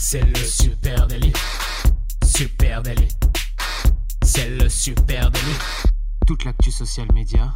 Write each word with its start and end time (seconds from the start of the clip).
C'est 0.00 0.24
le 0.24 0.36
super 0.36 1.08
délit. 1.08 1.32
Super 2.24 2.82
délit. 2.82 3.08
C'est 4.22 4.48
le 4.48 4.68
super 4.68 5.28
délit. 5.28 5.58
Toute 6.24 6.44
l'actu 6.44 6.70
social 6.70 7.08
média 7.12 7.52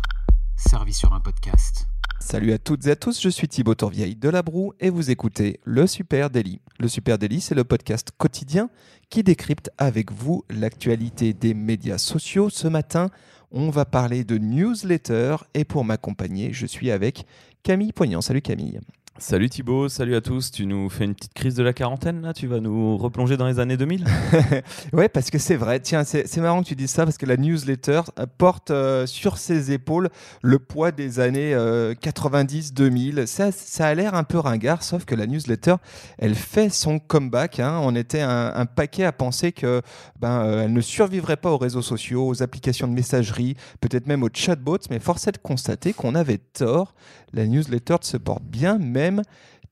servie 0.57 0.93
sur 0.93 1.13
un 1.13 1.21
podcast. 1.21 1.87
Salut 2.19 2.53
à 2.53 2.59
toutes 2.59 2.85
et 2.89 2.91
à 2.91 2.97
tous, 2.97 3.23
je 3.23 3.29
suis 3.29 3.47
Thibaut 3.47 3.77
Tourvieille 3.77 4.17
de 4.17 4.29
La 4.29 4.43
Broue 4.43 4.75
et 4.81 4.91
vous 4.91 5.13
écoutez 5.13 5.61
Le 5.63 5.87
Super 5.87 6.31
Daily. 6.31 6.61
Le 6.81 6.89
Super 6.89 7.17
Daily, 7.17 7.41
c'est 7.41 7.55
le 7.55 7.63
podcast 7.63 8.11
quotidien 8.19 8.71
qui 9.09 9.23
décrypte 9.23 9.71
avec 9.79 10.11
vous 10.11 10.45
l'actualité 10.51 11.35
des 11.35 11.55
médias 11.55 11.99
sociaux. 11.99 12.51
Ce 12.51 12.67
matin, 12.67 13.11
on 13.53 13.71
va 13.71 13.85
parler 13.85 14.25
de 14.25 14.37
newsletter 14.37 15.37
et 15.55 15.65
pour 15.65 15.85
m'accompagner, 15.85 16.53
je 16.53 16.67
suis 16.67 16.91
avec 16.91 17.25
Camille 17.63 17.93
Poignant. 17.93 18.21
Salut 18.21 18.43
Camille. 18.43 18.81
Salut 19.19 19.51
Thibaut, 19.51 19.91
salut 19.91 20.17
à 20.17 20.23
tous. 20.23 20.51
Tu 20.51 20.65
nous 20.65 20.89
fais 20.89 21.05
une 21.05 21.15
petite 21.15 21.35
crise 21.35 21.55
de 21.55 21.63
la 21.63 21.75
quarantaine 21.75 22.23
là? 22.23 22.33
Tu 22.33 22.47
vas 22.47 22.61
nous 22.61 22.97
replonger 22.97 23.37
dans 23.37 23.47
les 23.47 23.61
années 23.61 23.77
2000 23.77 24.07
Ouais, 24.95 25.09
parce 25.11 25.29
que 25.29 25.39
c'est 25.39 25.55
vrai. 25.55 25.81
Tiens, 25.81 26.03
c'est 26.03 26.37
marrant 26.39 26.63
que 26.63 26.69
tu 26.69 26.75
dises 26.75 26.91
ça 26.91 27.05
parce 27.05 27.19
que 27.19 27.27
la 27.27 27.37
newsletter 27.37 28.01
euh, 28.19 28.27
porte 28.39 28.71
euh, 28.71 29.07
sur 29.07 29.37
ses 29.37 29.71
épaules 29.71 30.09
le 30.41 30.59
poids 30.59 30.93
des 30.93 31.21
années 31.21 31.55
90-2000. 31.55 33.19
Euh, 33.19 33.27
ça, 33.27 33.53
ça 33.53 33.87
a 33.87 33.95
l'air 33.95 34.15
un 34.15 34.25
peu 34.25 34.39
ringard, 34.39 34.83
sauf 34.83 35.05
que 35.05 35.15
la 35.15 35.27
newsletter, 35.27 35.75
elle 36.19 36.35
fait 36.35 36.71
son 36.71 36.99
comeback. 36.99 37.61
Hein. 37.61 37.81
On 37.83 37.95
était 37.95 38.23
un, 38.23 38.65
paquet 38.65 39.05
à 39.05 39.13
penser 39.13 39.53
que 39.53 39.83
ben, 40.19 40.63
elle 40.63 40.73
ne 40.73 40.81
survivrait 40.81 41.37
pas 41.37 41.51
aux 41.51 41.59
réseaux 41.59 41.83
sociaux, 41.83 42.27
aux 42.27 42.43
applications 42.43 42.89
de 42.89 42.95
messagerie, 42.95 43.57
peut-être 43.83 44.07
même 44.07 44.23
aux 44.23 44.31
chatbots, 44.33 44.79
mais 44.89 44.99
force 44.99 45.27
est 45.29 45.33
de 45.33 45.39
constater 45.39 45.93
qu'on 45.93 46.15
avait 46.15 46.39
tort. 46.39 46.95
La 47.33 47.47
newsletter 47.47 47.97
se 48.03 48.17
porte 48.17 48.45
bien, 48.45 48.79
même 48.79 49.23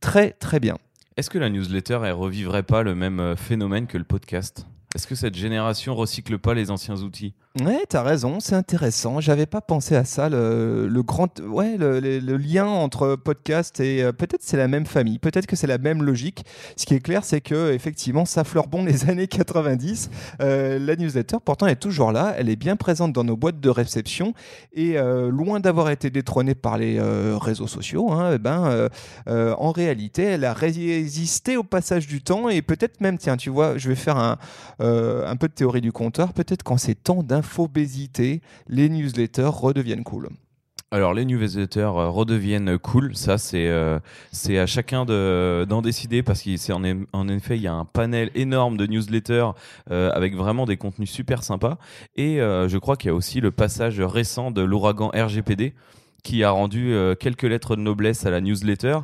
très 0.01 0.31
très 0.31 0.61
bien. 0.61 0.79
Est-ce 1.17 1.29
que 1.29 1.39
la 1.39 1.51
newsletter, 1.51 2.01
elle 2.05 2.13
revivrait 2.13 2.63
pas 2.63 2.83
le 2.83 2.95
même 2.95 3.21
euh, 3.21 3.37
phénomène 3.37 3.87
que 3.87 3.99
le 3.99 4.05
podcast? 4.05 4.67
Est-ce 4.95 5.07
que 5.07 5.15
cette 5.15 5.35
génération 5.35 5.95
recycle 5.95 6.39
pas 6.39 6.55
les 6.55 6.71
anciens 6.71 6.97
outils? 7.03 7.35
Ouais, 7.59 7.83
t'as 7.89 8.05
raison, 8.05 8.39
c'est 8.39 8.55
intéressant. 8.55 9.21
J'avais 9.21 9.45
pas 9.45 9.61
pensé 9.61 9.97
à 9.97 10.05
ça. 10.05 10.29
Le, 10.29 11.03
grand, 11.03 11.41
ouais, 11.41 11.77
le, 11.77 12.37
lien 12.37 12.65
entre 12.65 13.17
podcast 13.17 13.81
et 13.81 14.05
euh, 14.05 14.13
peut-être 14.13 14.43
c'est 14.43 14.57
la 14.57 14.69
même 14.69 14.87
famille, 14.87 15.19
peut-être 15.19 15.49
que 15.49 15.57
c'est 15.57 15.67
la 15.67 15.79
même 15.79 16.05
logique. 16.05 16.45
Ce 16.77 16.87
qui 16.87 16.95
est 16.95 17.01
clair, 17.01 17.25
c'est 17.25 17.41
que 17.41 17.73
effectivement, 17.73 18.25
ça 18.25 18.45
fleure 18.45 18.69
bon 18.69 18.85
les 18.85 19.11
années 19.11 19.27
90. 19.27 20.11
Euh, 20.41 20.79
la 20.79 20.95
newsletter, 20.95 21.39
pourtant, 21.45 21.67
est 21.67 21.75
toujours 21.75 22.13
là. 22.13 22.37
Elle 22.39 22.49
est 22.49 22.55
bien 22.55 22.77
présente 22.77 23.13
dans 23.13 23.25
nos 23.25 23.37
boîtes 23.37 23.59
de 23.59 23.69
réception 23.69 24.33
et 24.73 24.97
euh, 24.97 25.29
loin 25.29 25.59
d'avoir 25.59 25.91
été 25.91 26.09
détrônée 26.09 26.55
par 26.55 26.79
les 26.79 27.01
réseaux 27.01 27.67
sociaux. 27.67 28.13
Hein, 28.13 28.31
eh 28.35 28.39
ben, 28.39 28.89
en 29.27 29.73
réalité, 29.73 30.23
elle 30.23 30.45
a 30.45 30.53
résisté 30.53 31.57
au 31.57 31.65
passage 31.65 32.07
du 32.07 32.23
temps 32.23 32.49
et 32.49 32.63
peut-être 32.63 33.01
même, 33.01 33.19
tiens, 33.19 33.37
tu 33.37 33.51
vois, 33.51 33.77
je 33.77 33.89
vais 33.89 33.97
faire 33.97 34.19
un, 34.19 34.39
un 34.79 35.37
peu 35.37 35.49
de 35.49 35.53
théorie 35.53 35.81
du 35.81 35.91
compteur. 35.91 36.33
Peut-être 36.33 36.63
qu'en 36.63 36.77
ces 36.77 36.95
temps 36.95 37.25
d'un 37.25 37.40
infobésité, 37.41 38.43
les 38.69 38.89
newsletters 38.89 39.51
redeviennent 39.53 40.05
cool. 40.05 40.29
Alors 40.93 41.15
les 41.15 41.25
newsletters 41.25 41.83
euh, 41.83 42.09
redeviennent 42.09 42.77
cool, 42.77 43.15
ça 43.15 43.39
c'est 43.39 43.69
euh, 43.69 44.01
c'est 44.33 44.59
à 44.59 44.67
chacun 44.67 45.05
d'en 45.05 45.83
décider 45.83 46.25
parce 46.25 46.43
qu'en 46.43 46.83
en 47.13 47.29
effet 47.29 47.57
il 47.57 47.63
y 47.63 47.69
a 47.69 47.73
un 47.73 47.85
panel 47.85 48.33
énorme 48.35 48.77
de 48.77 48.87
newsletters 48.87 49.51
euh, 49.93 50.11
avec 50.13 50.35
vraiment 50.35 50.67
des 50.67 50.77
contenus 50.77 51.11
super 51.11 51.45
sympas 51.45 51.79
et 52.17 52.39
je 52.39 52.79
crois 52.79 52.97
qu'il 52.97 53.09
y 53.09 53.13
a 53.13 53.15
aussi 53.15 53.41
le 53.41 53.53
passage 53.53 54.01
récent 54.01 54.51
de 54.51 54.63
l'ouragan 54.63 55.13
RGPD 55.15 55.75
qui 56.23 56.45
a 56.45 56.51
rendu 56.51 56.93
euh, 56.93 57.15
quelques 57.15 57.43
lettres 57.43 57.77
de 57.77 57.81
noblesse 57.81 58.27
à 58.27 58.31
la 58.31 58.41
newsletter. 58.41 58.99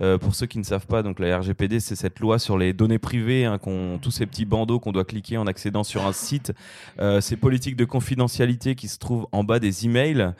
Euh, 0.00 0.18
pour 0.18 0.34
ceux 0.34 0.46
qui 0.46 0.58
ne 0.58 0.64
savent 0.64 0.86
pas, 0.86 1.02
donc 1.02 1.18
la 1.18 1.38
RGPD, 1.38 1.80
c'est 1.80 1.96
cette 1.96 2.18
loi 2.20 2.38
sur 2.38 2.56
les 2.56 2.72
données 2.72 2.98
privées, 2.98 3.44
hein, 3.44 3.58
tous 4.00 4.10
ces 4.10 4.26
petits 4.26 4.46
bandeaux 4.46 4.80
qu'on 4.80 4.92
doit 4.92 5.04
cliquer 5.04 5.36
en 5.36 5.46
accédant 5.46 5.84
sur 5.84 6.06
un 6.06 6.12
site. 6.12 6.52
Euh, 6.98 7.20
ces 7.20 7.36
politiques 7.36 7.76
de 7.76 7.84
confidentialité 7.84 8.74
qui 8.74 8.88
se 8.88 8.98
trouvent 8.98 9.26
en 9.32 9.44
bas 9.44 9.58
des 9.58 9.86
emails. 9.86 10.32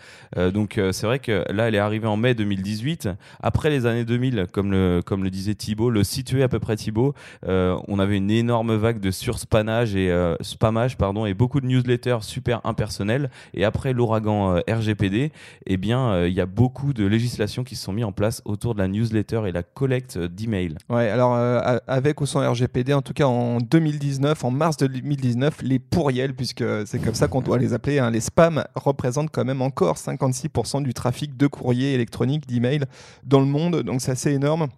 donc 0.53 0.81
c'est 0.93 1.06
vrai 1.06 1.19
que 1.19 1.45
là, 1.53 1.69
elle 1.69 1.75
est 1.75 1.79
arrivée 1.79 2.06
en 2.06 2.17
mai 2.17 2.35
2018. 2.35 3.09
Après 3.43 3.71
les 3.71 3.87
années 3.87 4.05
2000, 4.05 4.47
comme 4.53 4.73
le, 4.73 5.03
comme 5.05 5.25
le 5.25 5.31
disait 5.31 5.55
Thibault, 5.55 5.91
le 5.91 6.05
situé 6.05 6.43
à 6.43 6.49
peu 6.49 6.59
près 6.59 6.77
Thibault, 6.77 7.15
on 7.47 7.99
avait 7.99 8.17
une 8.17 8.31
énorme 8.31 8.75
vague 8.75 9.01
de 9.01 9.11
surspamage 9.11 9.95
et 9.95 10.12
spamage 10.41 10.97
pardon 10.97 11.27
et 11.27 11.35
beaucoup 11.35 11.61
de 11.61 11.67
newsletters 11.67 12.19
super 12.23 12.61
impersonnels. 12.65 13.31
Et 13.55 13.65
après 13.65 13.93
l'ouragan 13.93 14.61
RGPD, 14.69 15.33
eh 15.67 15.77
bien 15.77 16.22
euh, 16.22 16.28
il 16.28 16.34
y 16.34 16.41
a 16.41 16.47
beaucoup 16.47 16.93
de 16.93 17.05
législations 17.05 17.65
qui 17.65 17.77
se 17.77 17.84
sont 17.84 17.93
mises 17.93 18.05
en 18.05 18.12
place 18.12 18.43
autour 18.44 18.75
de 18.75 18.81
la 18.81 18.88
newsletter 18.88 19.43
et 19.47 19.53
la 19.53 19.62
collecte 19.62 20.19
d'emails. 20.19 20.77
Ouais, 20.88 21.09
alors 21.09 21.34
euh, 21.34 21.78
avec 21.87 22.21
ou 22.21 22.27
sans 22.27 22.49
RGPD, 22.49 22.93
en 22.93 23.03
tout 23.03 23.12
cas 23.12 23.27
en 23.27 23.59
2019, 23.59 24.44
en 24.44 24.50
mars 24.50 24.77
2019, 24.78 25.62
les 25.62 25.78
pourriels, 25.78 26.34
puisque 26.34 26.65
c'est 26.87 26.99
comme 26.99 27.15
ça 27.15 27.28
qu'on 27.28 27.43
doit 27.43 27.59
les 27.59 27.75
appeler, 27.75 27.99
hein, 27.99 28.11
les 28.11 28.21
spams 28.21 28.65
représentent 28.75 29.31
quand 29.31 29.44
même 29.44 29.62
encore 29.62 29.97
56% 29.97 30.82
du 30.82 30.94
trafic 30.94 31.37
de 31.37 31.47
courrier 31.47 31.94
électronique, 31.94 32.47
d'emails 32.47 32.84
dans 33.25 33.41
le 33.41 33.47
monde, 33.47 33.82
donc 33.82 34.00
c'est 34.00 34.12
assez 34.12 34.32
énorme. 34.32 34.69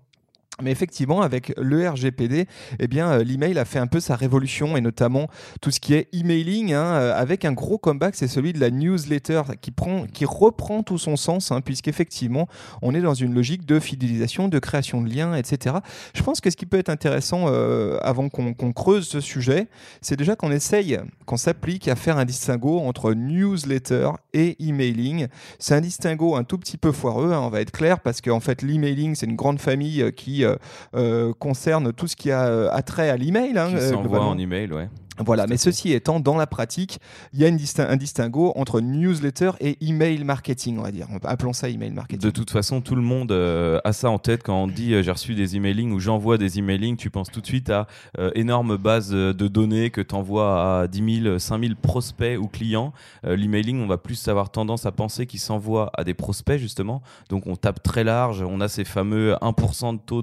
Mais 0.62 0.70
effectivement, 0.70 1.20
avec 1.22 1.52
le 1.56 1.88
RGPD, 1.88 2.46
eh 2.78 2.86
bien, 2.86 3.10
euh, 3.10 3.24
l'email 3.24 3.58
a 3.58 3.64
fait 3.64 3.80
un 3.80 3.88
peu 3.88 3.98
sa 3.98 4.14
révolution 4.14 4.76
et 4.76 4.80
notamment 4.80 5.28
tout 5.60 5.72
ce 5.72 5.80
qui 5.80 5.94
est 5.94 6.08
emailing, 6.12 6.72
hein, 6.72 6.84
euh, 6.84 7.12
avec 7.16 7.44
un 7.44 7.50
gros 7.50 7.76
comeback, 7.76 8.14
c'est 8.14 8.28
celui 8.28 8.52
de 8.52 8.60
la 8.60 8.70
newsletter 8.70 9.42
qui 9.60 9.72
prend, 9.72 10.06
qui 10.06 10.24
reprend 10.24 10.84
tout 10.84 10.96
son 10.96 11.16
sens, 11.16 11.50
hein, 11.50 11.60
puisqu'effectivement, 11.60 12.48
on 12.82 12.94
est 12.94 13.00
dans 13.00 13.14
une 13.14 13.34
logique 13.34 13.66
de 13.66 13.80
fidélisation, 13.80 14.46
de 14.46 14.60
création 14.60 15.02
de 15.02 15.12
liens, 15.12 15.34
etc. 15.34 15.74
Je 16.14 16.22
pense 16.22 16.40
que 16.40 16.50
ce 16.50 16.56
qui 16.56 16.66
peut 16.66 16.78
être 16.78 16.88
intéressant 16.88 17.46
euh, 17.48 17.98
avant 18.02 18.28
qu'on 18.28 18.72
creuse 18.72 19.08
ce 19.08 19.20
sujet, 19.20 19.66
c'est 20.02 20.16
déjà 20.16 20.36
qu'on 20.36 20.52
essaye, 20.52 21.00
qu'on 21.26 21.36
s'applique 21.36 21.88
à 21.88 21.96
faire 21.96 22.16
un 22.16 22.24
distinguo 22.24 22.78
entre 22.78 23.12
newsletter 23.12 24.10
et 24.32 24.54
emailing. 24.64 25.26
C'est 25.58 25.74
un 25.74 25.80
distinguo 25.80 26.36
un 26.36 26.44
tout 26.44 26.58
petit 26.58 26.76
peu 26.76 26.92
foireux, 26.92 27.32
hein, 27.32 27.40
on 27.40 27.48
va 27.48 27.60
être 27.60 27.72
clair, 27.72 27.98
parce 27.98 28.20
qu'en 28.20 28.40
fait, 28.40 28.62
l'emailing, 28.62 29.16
c'est 29.16 29.26
une 29.26 29.34
grande 29.34 29.58
famille 29.58 30.12
qui 30.14 30.43
concerne 31.38 31.92
tout 31.92 32.06
ce 32.06 32.16
qui 32.16 32.30
a 32.30 32.46
euh, 32.46 32.68
attrait 32.72 33.10
à 33.10 33.16
l'email. 33.16 33.56
Hein, 33.56 33.70
qui 33.72 33.80
s'envoie 33.80 34.20
en 34.20 34.38
email, 34.38 34.72
ouais. 34.72 34.88
Voilà, 35.18 35.46
mais 35.46 35.56
ceci 35.56 35.92
étant, 35.92 36.18
dans 36.18 36.36
la 36.36 36.46
pratique, 36.46 36.98
il 37.32 37.40
y 37.40 37.44
a 37.44 37.48
une 37.48 37.58
un 37.78 37.96
distinguo 37.96 38.52
entre 38.56 38.80
newsletter 38.80 39.52
et 39.60 39.78
email 39.80 40.24
marketing, 40.24 40.78
on 40.78 40.82
va 40.82 40.90
dire. 40.90 41.06
Appelons 41.22 41.52
ça 41.52 41.68
email 41.68 41.92
marketing. 41.92 42.20
De 42.20 42.30
toute 42.30 42.50
façon, 42.50 42.80
tout 42.80 42.96
le 42.96 43.02
monde 43.02 43.30
euh, 43.30 43.80
a 43.84 43.92
ça 43.92 44.10
en 44.10 44.18
tête 44.18 44.42
quand 44.42 44.54
on 44.54 44.66
dit 44.66 44.92
euh, 44.92 45.02
j'ai 45.02 45.10
reçu 45.12 45.34
des 45.34 45.56
emailings 45.56 45.92
ou 45.92 46.00
j'envoie 46.00 46.36
des 46.36 46.58
emailings. 46.58 46.96
Tu 46.96 47.10
penses 47.10 47.30
tout 47.30 47.40
de 47.40 47.46
suite 47.46 47.70
à 47.70 47.86
euh, 48.18 48.30
énorme 48.34 48.76
base 48.76 49.10
de 49.10 49.48
données 49.48 49.90
que 49.90 50.00
tu 50.00 50.14
envoies 50.14 50.80
à 50.82 50.88
10 50.88 51.22
000, 51.22 51.38
5 51.38 51.60
000 51.62 51.74
prospects 51.80 52.38
ou 52.38 52.48
clients. 52.48 52.92
L'emailing, 53.22 53.80
on 53.82 53.86
va 53.86 53.98
plus 53.98 54.28
avoir 54.28 54.50
tendance 54.50 54.86
à 54.86 54.92
penser 54.92 55.26
qu'il 55.26 55.40
s'envoie 55.40 55.90
à 55.94 56.04
des 56.04 56.14
prospects, 56.14 56.58
justement. 56.58 57.02
Donc 57.28 57.46
on 57.46 57.56
tape 57.56 57.82
très 57.82 58.04
large, 58.04 58.42
on 58.42 58.60
a 58.60 58.68
ces 58.68 58.84
fameux 58.84 59.34
1% 59.40 59.94
de 59.94 60.00
taux 60.00 60.22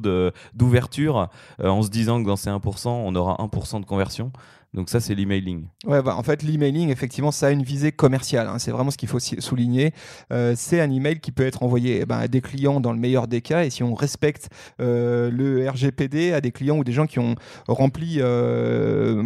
d'ouverture 0.53 1.29
en 1.59 1.81
se 1.81 1.89
disant 1.89 2.21
que 2.21 2.27
dans 2.27 2.35
ces 2.35 2.49
1%, 2.49 2.89
on 2.89 3.15
aura 3.15 3.37
1% 3.37 3.79
de 3.79 3.85
conversion. 3.85 4.31
Donc 4.73 4.89
ça, 4.89 5.01
c'est 5.01 5.13
l'emailing. 5.15 5.65
Ouais, 5.85 6.01
bah, 6.01 6.15
en 6.15 6.23
fait, 6.23 6.43
l'emailing, 6.43 6.89
effectivement, 6.91 7.31
ça 7.31 7.47
a 7.47 7.51
une 7.51 7.63
visée 7.63 7.91
commerciale. 7.91 8.47
Hein. 8.47 8.57
C'est 8.57 8.71
vraiment 8.71 8.89
ce 8.89 8.97
qu'il 8.97 9.09
faut 9.09 9.19
souligner. 9.19 9.91
Euh, 10.31 10.53
c'est 10.55 10.79
un 10.79 10.89
email 10.89 11.19
qui 11.19 11.33
peut 11.33 11.45
être 11.45 11.63
envoyé 11.63 11.99
eh 12.01 12.05
ben, 12.05 12.19
à 12.19 12.29
des 12.29 12.39
clients 12.39 12.79
dans 12.79 12.93
le 12.93 12.99
meilleur 12.99 13.27
des 13.27 13.41
cas. 13.41 13.65
Et 13.65 13.69
si 13.69 13.83
on 13.83 13.93
respecte 13.93 14.49
euh, 14.79 15.29
le 15.29 15.69
RGPD, 15.69 16.31
à 16.31 16.39
des 16.39 16.51
clients 16.51 16.77
ou 16.77 16.85
des 16.85 16.93
gens 16.93 17.05
qui 17.05 17.19
ont 17.19 17.35
rempli 17.67 18.17
euh, 18.19 19.21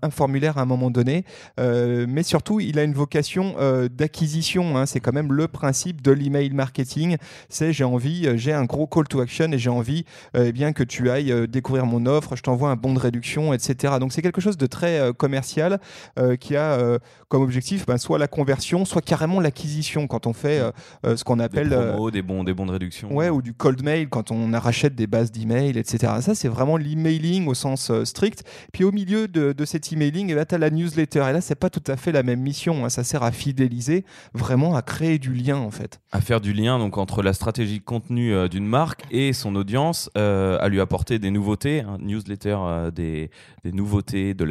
un 0.00 0.10
formulaire 0.10 0.56
à 0.56 0.62
un 0.62 0.66
moment 0.66 0.90
donné. 0.90 1.24
mais 1.58 2.22
surtout, 2.22 2.60
il 2.60 2.78
a 2.78 2.84
une 2.84 2.94
vocation 2.94 3.56
d'acquisition. 3.90 4.78
Hein. 4.78 4.86
C'est 4.86 5.00
quand 5.00 5.12
même 5.12 5.32
le 5.32 5.48
principe 5.48 6.00
de 6.00 6.12
l'email 6.12 6.50
marketing. 6.50 7.16
C'est 7.48 7.72
j'ai 7.72 7.84
envie, 7.84 8.38
j'ai 8.38 8.52
un 8.52 8.64
gros 8.64 8.86
call 8.86 9.06
to 9.06 9.20
action 9.20 9.52
et 9.52 9.58
j'ai 9.58 9.70
envie 9.70 10.04
eh 10.34 10.52
bien 10.52 10.72
que 10.72 10.82
tu 10.82 11.10
ailles 11.10 11.46
découvrir 11.48 11.84
mon 11.84 12.06
offre. 12.06 12.36
Je 12.36 12.42
t'envoie 12.42 12.70
un 12.70 12.76
bon 12.76 12.94
de 12.94 12.98
réduction, 12.98 13.52
etc. 13.52 13.94
Donc 14.00 14.12
c'est 14.12 14.22
quelque 14.22 14.40
chose 14.40 14.56
de 14.56 14.61
très 14.66 14.98
euh, 14.98 15.12
commercial 15.12 15.80
euh, 16.18 16.36
qui 16.36 16.56
a 16.56 16.72
euh, 16.72 16.98
comme 17.28 17.42
objectif 17.42 17.86
ben, 17.86 17.98
soit 17.98 18.18
la 18.18 18.28
conversion, 18.28 18.84
soit 18.84 19.02
carrément 19.02 19.40
l'acquisition 19.40 20.06
quand 20.06 20.26
on 20.26 20.32
fait 20.32 20.60
ce 21.02 21.24
qu'on 21.24 21.38
appelle 21.38 21.70
des, 21.70 21.76
promos, 21.76 22.10
des 22.10 22.22
bons 22.22 22.44
des 22.44 22.52
bons 22.52 22.66
de 22.66 22.72
réduction. 22.72 23.14
Ouais, 23.14 23.30
ou 23.30 23.40
du 23.40 23.54
cold 23.54 23.82
mail 23.82 24.08
quand 24.08 24.30
on 24.30 24.50
rachète 24.58 24.94
des 24.94 25.06
bases 25.06 25.32
d'email, 25.32 25.78
etc. 25.78 26.14
Ça 26.20 26.34
c'est 26.34 26.48
vraiment 26.48 26.76
l'emailing 26.76 27.46
au 27.46 27.54
sens 27.54 27.90
strict. 28.04 28.44
Puis 28.72 28.84
au 28.84 28.92
milieu 28.92 29.28
de, 29.28 29.52
de 29.52 29.64
cet 29.64 29.92
emailing, 29.92 30.28
eh 30.30 30.34
ben, 30.34 30.44
tu 30.44 30.54
as 30.54 30.58
la 30.58 30.68
newsletter. 30.68 31.24
Et 31.30 31.32
là, 31.32 31.40
c'est 31.40 31.54
pas 31.54 31.70
tout 31.70 31.82
à 31.86 31.96
fait 31.96 32.12
la 32.12 32.22
même 32.22 32.40
mission. 32.40 32.84
Hein. 32.84 32.90
Ça 32.90 33.02
sert 33.02 33.22
à 33.22 33.32
fidéliser, 33.32 34.04
vraiment 34.34 34.76
à 34.76 34.82
créer 34.82 35.18
du 35.18 35.32
lien 35.32 35.56
en 35.56 35.70
fait. 35.70 36.00
À 36.12 36.20
faire 36.20 36.40
du 36.40 36.52
lien 36.52 36.78
donc 36.78 36.98
entre 36.98 37.22
la 37.22 37.32
stratégie 37.32 37.78
de 37.78 37.84
contenu 37.84 38.48
d'une 38.50 38.66
marque 38.66 39.04
et 39.10 39.32
son 39.32 39.54
audience, 39.56 40.10
à 40.14 40.68
lui 40.68 40.80
apporter 40.80 41.18
des 41.18 41.30
nouveautés, 41.30 41.80
hein. 41.80 41.96
newsletter, 42.00 42.58
des, 42.94 43.30
des 43.64 43.72
nouveautés, 43.72 44.34
de 44.34 44.44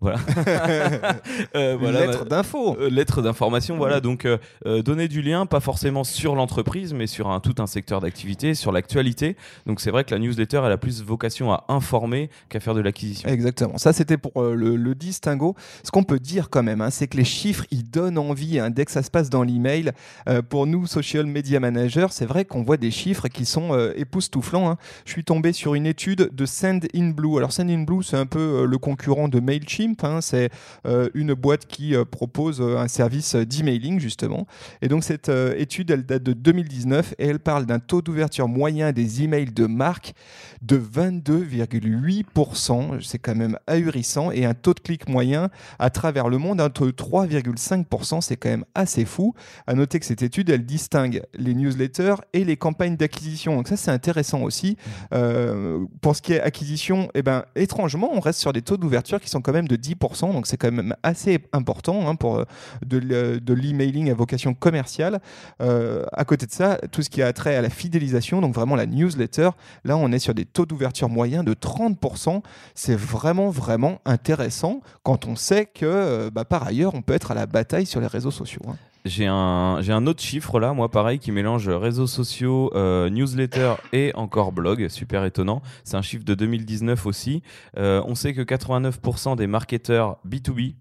Voilà. 0.00 0.18
Euh, 1.56 1.76
voilà 1.78 2.06
lettre 2.06 2.24
d'info. 2.24 2.76
lettre 2.90 3.22
d'information, 3.22 3.76
voilà. 3.76 4.00
Donc, 4.00 4.26
donner 4.64 5.08
du 5.08 5.22
lien, 5.22 5.46
pas 5.46 5.60
forcément 5.60 6.04
sur 6.04 6.34
l'entreprise, 6.34 6.92
mais 6.94 7.06
sur 7.06 7.28
un, 7.28 7.40
tout 7.40 7.54
un 7.58 7.66
secteur 7.66 8.00
d'activité, 8.00 8.54
sur 8.54 8.72
l'actualité. 8.72 9.36
Donc, 9.66 9.80
c'est 9.80 9.90
vrai 9.90 10.04
que 10.04 10.14
la 10.14 10.20
newsletter, 10.20 10.62
elle 10.64 10.72
a 10.72 10.76
plus 10.76 11.02
vocation 11.02 11.52
à 11.52 11.64
informer 11.68 12.30
qu'à 12.48 12.60
faire 12.60 12.74
de 12.74 12.80
l'acquisition. 12.80 13.28
Exactement. 13.28 13.78
Ça, 13.78 13.92
c'était 13.92 14.16
pour 14.16 14.42
le, 14.42 14.94
distinguo. 14.94 15.54
Ce 15.82 15.90
qu'on 15.90 16.04
peut 16.04 16.18
dire 16.18 16.50
quand 16.50 16.62
même, 16.62 16.80
hein, 16.80 16.90
c'est 16.90 17.06
que 17.06 17.16
les 17.16 17.24
chiffres, 17.24 17.64
ils 17.70 17.88
donnent 17.88 18.18
envie. 18.18 18.58
Hein, 18.58 18.70
dès 18.70 18.84
que 18.84 18.92
ça 18.92 19.02
se 19.02 19.10
passe 19.10 19.30
dans 19.30 19.42
l'email, 19.42 19.92
pour 20.48 20.66
nous, 20.66 20.86
social 20.86 21.26
media 21.26 21.60
managers, 21.60 22.08
c'est 22.10 22.26
vrai 22.26 22.44
qu'on 22.44 22.62
voit 22.62 22.76
des 22.76 22.90
chiffres 22.90 23.28
qui 23.28 23.44
sont 23.44 23.74
époustouflants. 23.96 24.70
Hein. 24.70 24.76
Je 25.04 25.12
suis 25.12 25.24
tombé 25.24 25.52
sur 25.52 25.74
une 25.74 25.86
étude 25.86 26.30
de 26.32 26.46
Sendinblue. 26.46 27.36
Alors 27.36 27.52
Sendinblue, 27.52 28.02
c'est 28.02 28.16
un 28.16 28.26
peu 28.26 28.38
euh, 28.38 28.66
le 28.66 28.78
concurrent 28.78 29.19
de 29.28 29.40
Mailchimp. 29.40 30.04
Hein. 30.04 30.20
C'est 30.20 30.50
euh, 30.86 31.08
une 31.14 31.34
boîte 31.34 31.66
qui 31.66 31.94
euh, 31.94 32.04
propose 32.04 32.60
un 32.60 32.88
service 32.88 33.34
d'emailing 33.34 34.00
justement. 34.00 34.46
Et 34.82 34.88
donc 34.88 35.04
cette 35.04 35.30
étude, 35.56 35.90
elle 35.90 36.04
date 36.04 36.22
de 36.22 36.32
2019 36.32 37.14
et 37.18 37.26
elle 37.26 37.40
parle 37.40 37.66
d'un 37.66 37.78
taux 37.78 38.02
d'ouverture 38.02 38.48
moyen 38.48 38.92
des 38.92 39.22
emails 39.22 39.52
de 39.52 39.66
marque 39.66 40.14
de 40.62 40.78
22,8%. 40.78 43.02
C'est 43.02 43.18
quand 43.18 43.34
même 43.34 43.58
ahurissant 43.66 44.30
et 44.30 44.44
un 44.44 44.54
taux 44.54 44.74
de 44.74 44.80
clic 44.80 45.08
moyen 45.08 45.50
à 45.78 45.90
travers 45.90 46.28
le 46.28 46.38
monde, 46.38 46.60
un 46.60 46.70
taux 46.70 46.86
de 46.86 46.92
3,5%. 46.92 48.20
C'est 48.20 48.36
quand 48.36 48.50
même 48.50 48.64
assez 48.74 49.04
fou. 49.04 49.34
À 49.66 49.74
noter 49.74 49.98
que 49.98 50.06
cette 50.06 50.22
étude, 50.22 50.50
elle 50.50 50.64
distingue 50.64 51.22
les 51.34 51.54
newsletters 51.54 52.16
et 52.32 52.44
les 52.44 52.56
campagnes 52.56 52.96
d'acquisition. 52.96 53.56
Donc 53.56 53.68
ça, 53.68 53.76
c'est 53.76 53.90
intéressant 53.90 54.42
aussi. 54.42 54.76
Euh, 55.12 55.84
pour 56.00 56.16
ce 56.16 56.22
qui 56.22 56.34
est 56.34 56.40
acquisition, 56.40 57.10
eh 57.14 57.22
ben, 57.22 57.44
étrangement, 57.56 58.10
on 58.12 58.20
reste 58.20 58.40
sur 58.40 58.52
des 58.52 58.62
taux 58.62 58.76
d'ouverture 58.76 59.09
qui 59.18 59.28
sont 59.28 59.40
quand 59.40 59.52
même 59.52 59.68
de 59.68 59.76
10%, 59.76 60.32
donc 60.32 60.46
c'est 60.46 60.56
quand 60.56 60.70
même 60.70 60.94
assez 61.02 61.40
important 61.52 62.08
hein, 62.08 62.14
pour 62.14 62.38
euh, 62.38 62.44
de, 62.84 63.54
l'emailing 63.54 64.10
à 64.10 64.14
vocation 64.14 64.54
commerciale. 64.54 65.20
Euh, 65.60 66.04
à 66.12 66.24
côté 66.24 66.46
de 66.46 66.52
ça, 66.52 66.78
tout 66.92 67.02
ce 67.02 67.10
qui 67.10 67.22
a 67.22 67.32
trait 67.32 67.56
à 67.56 67.62
la 67.62 67.70
fidélisation, 67.70 68.40
donc 68.40 68.54
vraiment 68.54 68.76
la 68.76 68.86
newsletter, 68.86 69.50
là 69.84 69.96
on 69.96 70.12
est 70.12 70.18
sur 70.18 70.34
des 70.34 70.44
taux 70.44 70.66
d'ouverture 70.66 71.08
moyens 71.08 71.44
de 71.44 71.54
30%. 71.54 72.42
C'est 72.74 72.96
vraiment, 72.96 73.50
vraiment 73.50 74.00
intéressant 74.04 74.80
quand 75.02 75.26
on 75.26 75.36
sait 75.36 75.66
que 75.66 76.30
bah, 76.30 76.44
par 76.44 76.66
ailleurs, 76.66 76.94
on 76.94 77.02
peut 77.02 77.14
être 77.14 77.30
à 77.30 77.34
la 77.34 77.46
bataille 77.46 77.86
sur 77.86 78.00
les 78.00 78.06
réseaux 78.06 78.30
sociaux. 78.30 78.62
Hein. 78.68 78.76
J'ai 79.06 79.26
un, 79.26 79.78
j'ai 79.80 79.92
un 79.92 80.06
autre 80.06 80.20
chiffre 80.20 80.60
là, 80.60 80.74
moi 80.74 80.90
pareil, 80.90 81.18
qui 81.18 81.32
mélange 81.32 81.68
réseaux 81.68 82.06
sociaux, 82.06 82.70
euh, 82.74 83.08
newsletter 83.08 83.74
et 83.92 84.12
encore 84.14 84.52
blog, 84.52 84.88
super 84.88 85.24
étonnant. 85.24 85.62
C'est 85.84 85.96
un 85.96 86.02
chiffre 86.02 86.24
de 86.24 86.34
2019 86.34 87.06
aussi. 87.06 87.42
Euh, 87.78 88.02
on 88.06 88.14
sait 88.14 88.34
que 88.34 88.42
89% 88.42 89.36
des 89.36 89.46
marketeurs 89.46 90.18
B2B, 90.28 90.74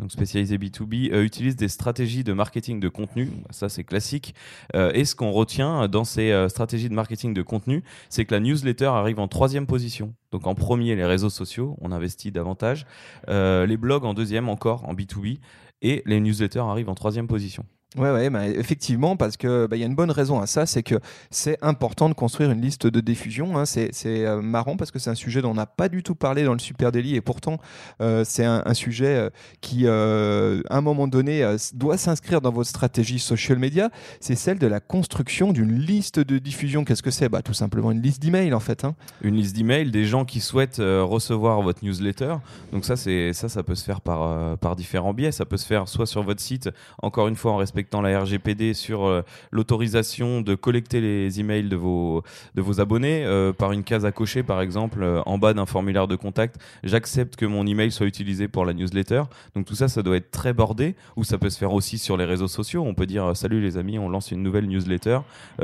donc 0.00 0.10
spécialisés 0.10 0.58
B2B, 0.58 1.12
euh, 1.12 1.22
utilisent 1.22 1.56
des 1.56 1.68
stratégies 1.68 2.24
de 2.24 2.32
marketing 2.32 2.80
de 2.80 2.88
contenu. 2.88 3.30
Ça, 3.50 3.68
c'est 3.68 3.84
classique. 3.84 4.34
et 4.74 5.04
ce 5.04 5.14
qu'on 5.14 5.30
retient 5.30 5.88
dans 5.88 6.04
ces 6.04 6.46
stratégies 6.48 6.88
de 6.88 6.94
marketing 6.94 7.34
de 7.34 7.42
contenu, 7.42 7.82
c'est 8.08 8.24
que 8.24 8.34
la 8.34 8.40
newsletter 8.40 8.86
arrive 8.86 9.18
en 9.18 9.28
troisième 9.28 9.66
position. 9.66 10.14
Donc 10.32 10.46
en 10.46 10.54
premier, 10.54 10.96
les 10.96 11.04
réseaux 11.04 11.30
sociaux, 11.30 11.76
on 11.80 11.92
investit 11.92 12.32
davantage. 12.32 12.86
les 13.28 13.76
blogs 13.76 14.04
en 14.04 14.14
deuxième 14.14 14.48
encore, 14.48 14.88
en 14.88 14.94
B2B 14.94 15.38
et 15.82 16.02
les 16.06 16.20
newsletters 16.20 16.60
arrivent 16.60 16.88
en 16.88 16.94
troisième 16.94 17.26
position. 17.26 17.64
Ouais, 17.96 18.12
ouais, 18.12 18.30
effectivement, 18.56 19.16
parce 19.16 19.36
que 19.36 19.66
bah, 19.66 19.76
il 19.76 19.80
y 19.80 19.82
a 19.82 19.86
une 19.86 19.96
bonne 19.96 20.12
raison 20.12 20.40
à 20.40 20.46
ça, 20.46 20.64
c'est 20.64 20.84
que 20.84 20.94
c'est 21.32 21.58
important 21.60 22.08
de 22.08 22.14
construire 22.14 22.52
une 22.52 22.60
liste 22.60 22.86
de 22.86 23.00
diffusion. 23.00 23.58
Hein. 23.58 23.64
C'est 23.66 23.90
euh, 24.06 24.40
marrant 24.40 24.76
parce 24.76 24.92
que 24.92 25.00
c'est 25.00 25.10
un 25.10 25.16
sujet 25.16 25.42
dont 25.42 25.50
on 25.50 25.54
n'a 25.54 25.66
pas 25.66 25.88
du 25.88 26.04
tout 26.04 26.14
parlé 26.14 26.44
dans 26.44 26.52
le 26.52 26.60
Super 26.60 26.92
Daily 26.92 27.16
et 27.16 27.20
pourtant 27.20 27.58
euh, 28.00 28.22
c'est 28.24 28.44
un, 28.44 28.74
sujet 28.74 29.16
euh, 29.16 29.30
qui, 29.60 29.88
à 29.88 30.76
un 30.76 30.80
moment 30.80 31.08
donné, 31.08 31.56
doit 31.74 31.96
s'inscrire 31.96 32.40
dans 32.40 32.52
votre 32.52 32.70
stratégie 32.70 33.18
social 33.18 33.58
media. 33.58 33.90
C'est 34.20 34.36
celle 34.36 34.60
de 34.60 34.68
la 34.68 34.78
construction 34.78 35.52
d'une 35.52 35.76
liste 35.76 36.20
de 36.20 36.38
diffusion. 36.38 36.84
Qu'est-ce 36.84 37.02
que 37.02 37.10
c'est? 37.10 37.28
Bah, 37.28 37.42
Tout 37.42 37.54
simplement 37.54 37.90
une 37.90 38.02
liste 38.02 38.22
d'emails 38.22 38.54
en 38.54 38.60
fait. 38.60 38.84
Hein. 38.84 38.94
Une 39.20 39.34
liste 39.34 39.56
d'emails 39.56 39.90
des 39.90 40.04
gens 40.04 40.24
qui 40.24 40.38
souhaitent 40.38 40.78
recevoir 40.78 41.60
votre 41.62 41.84
newsletter. 41.84 42.36
Donc 42.72 42.84
ça, 42.84 42.94
c'est 42.94 43.32
ça, 43.32 43.48
ça 43.48 43.64
peut 43.64 43.74
se 43.74 43.84
faire 43.84 44.00
par 44.00 44.56
par 44.58 44.76
différents 44.76 45.12
biais. 45.12 45.32
Ça 45.32 45.44
peut 45.44 45.56
se 45.56 45.66
faire 45.66 45.88
soit 45.88 46.06
sur 46.06 46.22
votre 46.22 46.40
site, 46.40 46.70
encore 47.02 47.26
une 47.26 47.34
fois 47.34 47.50
en 47.50 47.56
respect 47.56 47.79
respectant 47.80 48.02
la 48.02 48.20
RGPD 48.20 48.74
sur 48.74 49.06
euh, 49.06 49.22
l'autorisation 49.52 50.42
de 50.42 50.54
collecter 50.54 51.00
les 51.00 51.40
emails 51.40 51.70
de 51.70 51.76
vos, 51.76 52.22
de 52.54 52.60
vos 52.60 52.78
abonnés 52.78 53.24
euh, 53.24 53.54
par 53.54 53.72
une 53.72 53.84
case 53.84 54.04
à 54.04 54.12
cocher, 54.12 54.42
par 54.42 54.60
exemple, 54.60 55.02
euh, 55.02 55.22
en 55.24 55.38
bas 55.38 55.54
d'un 55.54 55.64
formulaire 55.64 56.06
de 56.06 56.14
contact. 56.14 56.56
J'accepte 56.84 57.36
que 57.36 57.46
mon 57.46 57.66
email 57.66 57.90
soit 57.90 58.04
utilisé 58.04 58.48
pour 58.48 58.66
la 58.66 58.74
newsletter. 58.74 59.22
Donc 59.56 59.64
tout 59.64 59.74
ça, 59.74 59.88
ça 59.88 60.02
doit 60.02 60.16
être 60.16 60.30
très 60.30 60.52
bordé, 60.52 60.94
ou 61.16 61.24
ça 61.24 61.38
peut 61.38 61.48
se 61.48 61.56
faire 61.56 61.72
aussi 61.72 61.96
sur 61.96 62.18
les 62.18 62.26
réseaux 62.26 62.48
sociaux. 62.48 62.84
On 62.86 62.92
peut 62.92 63.06
dire 63.06 63.34
salut 63.34 63.62
les 63.62 63.78
amis, 63.78 63.98
on 63.98 64.10
lance 64.10 64.30
une 64.30 64.42
nouvelle 64.42 64.66
newsletter. 64.66 65.20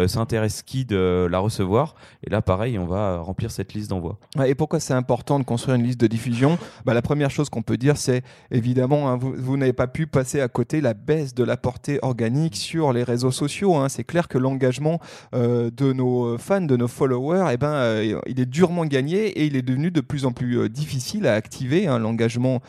ça 0.06 0.20
intéresse 0.20 0.62
qui 0.62 0.86
de 0.86 1.28
la 1.30 1.38
recevoir? 1.38 1.96
Et 2.26 2.30
là, 2.30 2.40
pareil, 2.40 2.78
on 2.78 2.86
va 2.86 3.18
remplir 3.18 3.50
cette 3.50 3.74
liste 3.74 3.90
d'envoi. 3.90 4.18
et 4.46 4.54
pourquoi 4.54 4.80
c'est 4.80 4.94
important 4.94 5.38
de 5.38 5.44
construire 5.44 5.76
une 5.76 5.84
liste 5.84 6.00
de 6.00 6.06
diffusion? 6.06 6.56
Bah, 6.86 6.94
La 6.94 7.02
première 7.02 7.30
chose 7.30 7.50
qu'on 7.50 7.62
peut 7.62 7.76
dire, 7.76 7.98
c'est 7.98 8.22
évidemment, 8.50 9.10
hein, 9.10 9.18
vous, 9.18 9.34
vous 9.36 9.58
n'avez 9.58 9.74
pas 9.74 9.86
pu 9.86 10.06
passer 10.06 10.40
à 10.40 10.48
côté 10.48 10.80
la 10.80 10.94
baisse 10.94 11.34
de 11.34 11.44
la 11.44 11.58
portée 11.58 11.98
organique 12.06 12.56
sur 12.56 12.92
les 12.92 13.02
réseaux 13.02 13.30
sociaux. 13.30 13.76
Hein. 13.76 13.88
C'est 13.88 14.04
clair 14.04 14.28
que 14.28 14.38
l'engagement 14.38 15.00
euh, 15.34 15.70
de 15.70 15.92
nos 15.92 16.38
fans, 16.38 16.60
de 16.60 16.76
nos 16.76 16.88
followers, 16.88 17.46
eh 17.52 17.56
ben, 17.56 17.72
euh, 17.72 18.20
il 18.26 18.40
est 18.40 18.46
durement 18.46 18.84
gagné 18.84 19.26
et 19.26 19.46
il 19.46 19.56
est 19.56 19.62
devenu 19.62 19.90
de 19.90 20.00
plus 20.00 20.24
en 20.24 20.32
plus 20.32 20.58
euh, 20.58 20.68
difficile 20.68 21.26
à 21.26 21.34
activer. 21.34 21.86
Hein. 21.86 21.98
L'engagement 21.98 22.60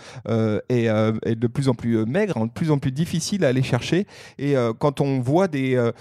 est, 0.69 0.87
de 0.87 1.47
plus 1.47 1.69
en 1.69 1.73
plus 1.73 2.05
maigre, 2.05 2.45
de 2.45 2.51
plus 2.51 2.71
en 2.71 2.77
plus 2.77 2.91
difficile 2.91 3.45
à 3.45 3.49
aller 3.49 3.63
chercher. 3.63 4.07
Et 4.37 4.55
quand 4.79 5.01
on 5.01 5.19
voit 5.19 5.47
des 5.47 5.91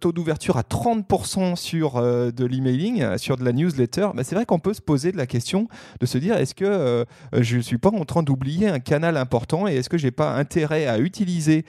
taux 0.00 0.12
d'ouverture 0.12 0.56
à 0.56 0.62
30% 0.62 1.56
sur 1.56 2.00
de 2.00 2.44
l'emailing, 2.44 3.18
sur 3.18 3.36
de 3.36 3.44
la 3.44 3.52
newsletter, 3.52 4.08
bah, 4.14 4.24
c'est 4.24 4.34
vrai 4.34 4.46
qu'on 4.46 4.58
peut 4.58 4.74
se 4.74 4.80
poser 4.80 5.12
de 5.12 5.16
la 5.16 5.26
question 5.26 5.68
de 6.00 6.06
se 6.06 6.18
dire 6.18 6.36
est-ce 6.36 6.54
que 6.54 7.04
je 7.32 7.56
ne 7.56 7.62
suis 7.62 7.78
pas 7.78 7.90
en 7.90 8.04
train 8.04 8.22
d'oublier 8.22 8.68
un 8.68 8.80
canal 8.80 9.16
important 9.16 9.68
et 9.68 9.76
est-ce 9.76 9.88
que 9.88 9.98
j'ai 9.98 10.10
pas 10.10 10.34
intérêt 10.34 10.86
à 10.86 10.98
utiliser 10.98 11.64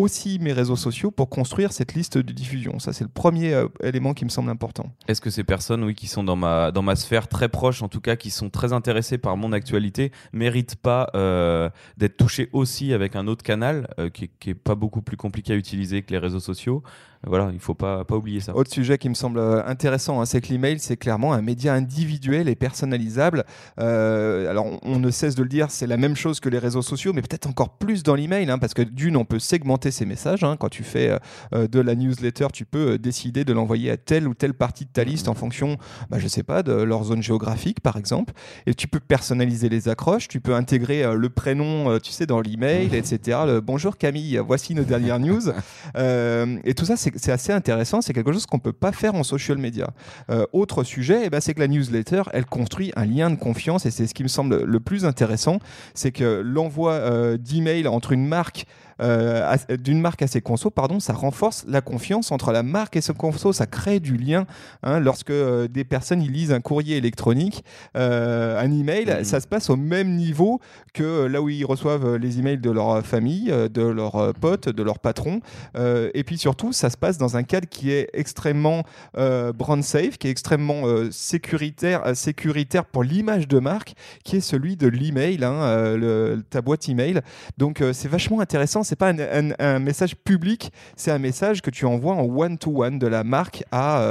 aussi 0.00 0.38
mes 0.40 0.52
réseaux 0.52 0.76
sociaux 0.76 1.10
pour 1.10 1.28
construire 1.28 1.72
cette 1.72 1.94
liste 1.94 2.18
de 2.18 2.32
diffusion. 2.32 2.78
Ça, 2.78 2.92
c'est 2.92 3.04
le 3.04 3.10
premier 3.10 3.52
euh, 3.52 3.68
élément 3.82 4.14
qui 4.14 4.24
me 4.24 4.30
semble 4.30 4.50
important. 4.50 4.90
Est-ce 5.08 5.20
que 5.20 5.30
ces 5.30 5.44
personnes, 5.44 5.84
oui, 5.84 5.94
qui 5.94 6.06
sont 6.06 6.24
dans 6.24 6.36
ma, 6.36 6.72
dans 6.72 6.82
ma 6.82 6.96
sphère 6.96 7.28
très 7.28 7.48
proche, 7.48 7.82
en 7.82 7.88
tout 7.88 8.00
cas, 8.00 8.16
qui 8.16 8.30
sont 8.30 8.50
très 8.50 8.72
intéressées 8.72 9.18
par 9.18 9.36
mon 9.36 9.52
actualité, 9.52 10.12
méritent 10.32 10.76
pas 10.76 11.10
euh, 11.14 11.70
d'être 11.96 12.16
touchées 12.16 12.48
aussi 12.52 12.92
avec 12.92 13.16
un 13.16 13.26
autre 13.26 13.42
canal 13.42 13.88
euh, 13.98 14.10
qui, 14.10 14.30
qui 14.40 14.50
est 14.50 14.54
pas 14.54 14.74
beaucoup 14.74 15.02
plus 15.02 15.16
compliqué 15.16 15.52
à 15.52 15.56
utiliser 15.56 16.02
que 16.02 16.12
les 16.12 16.18
réseaux 16.18 16.40
sociaux? 16.40 16.82
Voilà, 17.26 17.50
il 17.52 17.60
faut 17.60 17.74
pas, 17.74 18.02
pas 18.04 18.16
oublier 18.16 18.40
ça. 18.40 18.56
Autre 18.56 18.72
sujet 18.72 18.96
qui 18.96 19.10
me 19.10 19.14
semble 19.14 19.40
intéressant, 19.66 20.22
hein, 20.22 20.24
c'est 20.24 20.40
que 20.40 20.48
l'email, 20.48 20.78
c'est 20.78 20.96
clairement 20.96 21.34
un 21.34 21.42
média 21.42 21.74
individuel 21.74 22.48
et 22.48 22.54
personnalisable. 22.54 23.44
Euh, 23.78 24.50
alors, 24.50 24.78
on, 24.82 24.98
ne 24.98 25.10
cesse 25.10 25.34
de 25.34 25.42
le 25.42 25.48
dire, 25.50 25.70
c'est 25.70 25.86
la 25.86 25.98
même 25.98 26.16
chose 26.16 26.40
que 26.40 26.48
les 26.48 26.58
réseaux 26.58 26.80
sociaux, 26.80 27.12
mais 27.12 27.20
peut-être 27.20 27.46
encore 27.46 27.76
plus 27.76 28.02
dans 28.02 28.14
l'email, 28.14 28.50
hein, 28.50 28.58
parce 28.58 28.72
que 28.72 28.80
d'une, 28.80 29.16
on 29.18 29.26
peut 29.26 29.38
segmenter 29.38 29.89
ses 29.90 30.06
messages. 30.06 30.44
Hein. 30.44 30.56
quand 30.58 30.68
tu 30.68 30.82
fais 30.82 31.18
euh, 31.54 31.66
de 31.66 31.80
la 31.80 31.94
newsletter, 31.94 32.48
tu 32.52 32.64
peux 32.64 32.98
décider 32.98 33.44
de 33.44 33.52
l'envoyer 33.52 33.90
à 33.90 33.96
telle 33.96 34.28
ou 34.28 34.34
telle 34.34 34.54
partie 34.54 34.84
de 34.84 34.90
ta 34.90 35.04
liste 35.04 35.28
en 35.28 35.34
fonction, 35.34 35.76
bah, 36.10 36.18
je 36.18 36.28
sais 36.28 36.42
pas, 36.42 36.62
de 36.62 36.72
leur 36.72 37.04
zone 37.04 37.22
géographique, 37.22 37.80
par 37.80 37.96
exemple. 37.96 38.32
Et 38.66 38.74
tu 38.74 38.88
peux 38.88 39.00
personnaliser 39.00 39.68
les 39.68 39.88
accroches, 39.88 40.28
tu 40.28 40.40
peux 40.40 40.54
intégrer 40.54 41.04
le 41.14 41.28
prénom, 41.28 41.98
tu 41.98 42.12
sais, 42.12 42.26
dans 42.26 42.40
l'email, 42.40 42.94
etc. 42.94 43.38
Le, 43.46 43.60
Bonjour 43.60 43.96
Camille, 43.96 44.40
voici 44.44 44.74
nos 44.74 44.84
dernières 44.84 45.20
news. 45.20 45.48
et 45.94 46.74
tout 46.74 46.84
ça, 46.84 46.96
c'est 46.96 47.32
assez 47.32 47.52
intéressant. 47.52 48.00
C'est 48.00 48.12
quelque 48.12 48.32
chose 48.32 48.46
qu'on 48.46 48.58
peut 48.58 48.72
pas 48.72 48.92
faire 48.92 49.14
en 49.14 49.22
social 49.22 49.58
media. 49.58 49.90
Euh, 50.30 50.46
autre 50.52 50.84
sujet, 50.84 51.22
eh 51.24 51.30
ben, 51.30 51.40
c'est 51.40 51.54
que 51.54 51.60
la 51.60 51.68
newsletter, 51.68 52.22
elle 52.32 52.46
construit 52.46 52.92
un 52.96 53.04
lien 53.04 53.30
de 53.30 53.36
confiance 53.36 53.86
et 53.86 53.90
c'est 53.90 54.06
ce 54.06 54.14
qui 54.14 54.22
me 54.22 54.28
semble 54.28 54.62
le 54.62 54.80
plus 54.80 55.04
intéressant. 55.04 55.58
C'est 55.94 56.12
que 56.12 56.42
l'envoi 56.44 56.92
euh, 56.92 57.36
d'email 57.36 57.86
entre 57.86 58.12
une 58.12 58.26
marque 58.26 58.66
euh, 59.00 59.56
d'une 59.78 60.00
marque 60.00 60.22
à 60.22 60.26
ses 60.26 60.40
consos, 60.40 60.70
pardon, 60.70 61.00
ça 61.00 61.12
renforce 61.12 61.64
la 61.66 61.80
confiance 61.80 62.32
entre 62.32 62.52
la 62.52 62.62
marque 62.62 62.96
et 62.96 63.00
son 63.00 63.14
conso, 63.14 63.52
ça 63.52 63.66
crée 63.66 64.00
du 64.00 64.16
lien. 64.16 64.46
Hein, 64.82 65.00
lorsque 65.00 65.30
euh, 65.30 65.68
des 65.68 65.84
personnes 65.84 66.22
ils 66.22 66.32
lisent 66.32 66.52
un 66.52 66.60
courrier 66.60 66.96
électronique, 66.96 67.64
euh, 67.96 68.60
un 68.60 68.70
email, 68.70 69.06
mmh. 69.06 69.24
ça 69.24 69.40
se 69.40 69.46
passe 69.46 69.70
au 69.70 69.76
même 69.76 70.16
niveau 70.16 70.60
que 70.92 71.26
là 71.26 71.40
où 71.40 71.48
ils 71.48 71.64
reçoivent 71.64 72.16
les 72.16 72.38
emails 72.38 72.58
de 72.58 72.70
leur 72.70 73.04
famille, 73.04 73.46
de 73.72 73.82
leurs 73.82 74.34
potes, 74.34 74.68
de 74.68 74.82
leurs 74.82 74.98
patrons. 74.98 75.40
et 75.76 76.24
puis 76.24 76.36
surtout, 76.36 76.72
ça 76.72 76.90
se 76.90 76.96
passe 76.96 77.16
dans 77.16 77.36
un 77.36 77.42
cadre 77.42 77.68
qui 77.68 77.92
est 77.92 78.08
extrêmement 78.12 78.82
brand 79.14 79.82
safe, 79.82 80.18
qui 80.18 80.26
est 80.26 80.30
extrêmement 80.30 80.82
sécuritaire, 81.10 82.16
sécuritaire 82.16 82.84
pour 82.84 83.04
l'image 83.04 83.46
de 83.46 83.58
marque, 83.58 83.94
qui 84.24 84.36
est 84.36 84.40
celui 84.40 84.76
de 84.76 84.88
l'email, 84.88 85.44
hein, 85.44 86.40
ta 86.50 86.60
boîte 86.60 86.88
email. 86.88 87.20
Donc 87.58 87.82
c'est 87.92 88.08
vachement 88.08 88.40
intéressant 88.40 88.82
c'est 88.90 88.96
pas 88.96 89.10
un, 89.10 89.50
un, 89.60 89.78
message 89.78 90.16
public, 90.16 90.72
c'est 90.96 91.12
un 91.12 91.20
message 91.20 91.62
que 91.62 91.70
tu 91.70 91.84
envoies 91.84 92.12
en 92.12 92.24
one-to-one 92.24 92.98
de 92.98 93.06
la 93.06 93.22
marque 93.22 93.62
à, 93.70 94.02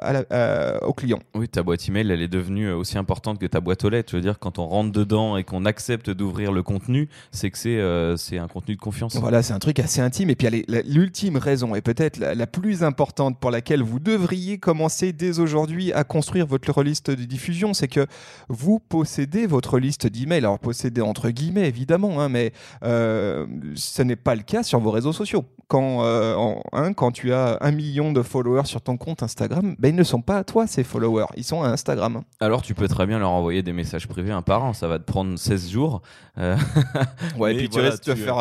à 0.00 0.84
au 0.86 0.92
client. 0.92 1.18
Oui, 1.34 1.48
ta 1.48 1.64
boîte 1.64 1.88
email, 1.88 2.08
elle 2.08 2.22
est 2.22 2.28
devenue 2.28 2.70
aussi 2.70 2.96
importante 2.96 3.40
que 3.40 3.46
ta 3.46 3.60
boîte 3.60 3.84
aux 3.84 3.88
lettres. 3.88 4.12
Je 4.12 4.16
veux 4.16 4.22
dire, 4.22 4.38
quand 4.38 4.60
on 4.60 4.68
rentre 4.68 4.92
dedans 4.92 5.36
et 5.36 5.42
qu'on 5.42 5.64
accepte 5.64 6.10
d'ouvrir 6.10 6.52
le 6.52 6.62
contenu, 6.62 7.08
c'est 7.32 7.50
que 7.50 7.58
c'est 7.58 7.82
c'est 8.16 8.38
un 8.38 8.46
contenu 8.46 8.76
de 8.76 8.80
confiance. 8.80 9.16
Voilà, 9.16 9.42
c'est 9.42 9.52
un 9.52 9.58
truc 9.58 9.80
assez 9.80 10.00
intime. 10.00 10.30
Et 10.30 10.36
puis, 10.36 10.64
l'ultime 10.84 11.36
raison, 11.36 11.74
et 11.74 11.80
peut-être 11.80 12.18
la, 12.18 12.36
la, 12.36 12.46
plus 12.46 12.84
importante 12.84 13.40
pour 13.40 13.50
laquelle 13.50 13.82
vous 13.82 13.98
devriez 13.98 14.58
commencer 14.58 15.12
dès 15.12 15.40
aujourd'hui 15.40 15.92
à 15.92 16.04
construire 16.04 16.46
votre 16.46 16.84
liste 16.84 17.10
de 17.10 17.24
diffusion, 17.24 17.74
c'est 17.74 17.88
que 17.88 18.06
vous 18.48 18.78
possédez 18.78 19.48
votre 19.48 19.80
liste 19.80 20.06
d'emails. 20.06 20.38
Alors, 20.38 20.60
possédez 20.60 21.00
entre 21.00 21.30
guillemets, 21.30 21.66
évidemment, 21.66 22.20
hein, 22.20 22.28
mais 22.28 22.52
euh, 22.84 23.46
ce 23.78 24.02
n'est 24.02 24.16
pas 24.16 24.34
le 24.34 24.42
cas 24.42 24.62
sur 24.62 24.80
vos 24.80 24.90
réseaux 24.90 25.12
sociaux. 25.12 25.44
Quand, 25.68 26.02
euh, 26.02 26.54
hein, 26.72 26.94
quand 26.94 27.12
tu 27.12 27.34
as 27.34 27.58
un 27.60 27.72
million 27.72 28.10
de 28.10 28.22
followers 28.22 28.64
sur 28.64 28.80
ton 28.80 28.96
compte 28.96 29.22
Instagram, 29.22 29.76
ben, 29.78 29.90
ils 29.90 29.94
ne 29.94 30.02
sont 30.02 30.22
pas 30.22 30.38
à 30.38 30.44
toi, 30.44 30.66
ces 30.66 30.82
followers. 30.82 31.26
Ils 31.36 31.44
sont 31.44 31.62
à 31.62 31.68
Instagram. 31.68 32.22
Alors, 32.40 32.62
tu 32.62 32.74
peux 32.74 32.88
très 32.88 33.06
bien 33.06 33.18
leur 33.18 33.28
envoyer 33.28 33.62
des 33.62 33.74
messages 33.74 34.08
privés 34.08 34.32
un 34.32 34.40
par 34.40 34.64
an. 34.64 34.72
Ça 34.72 34.88
va 34.88 34.98
te 34.98 35.04
prendre 35.04 35.38
16 35.38 35.70
jours. 35.70 36.00
Euh, 36.38 36.56
ouais, 37.38 37.54
et 37.54 37.58
puis 37.58 37.68
tu 37.68 37.80
restes 37.80 38.04
te 38.04 38.14
faire 38.14 38.38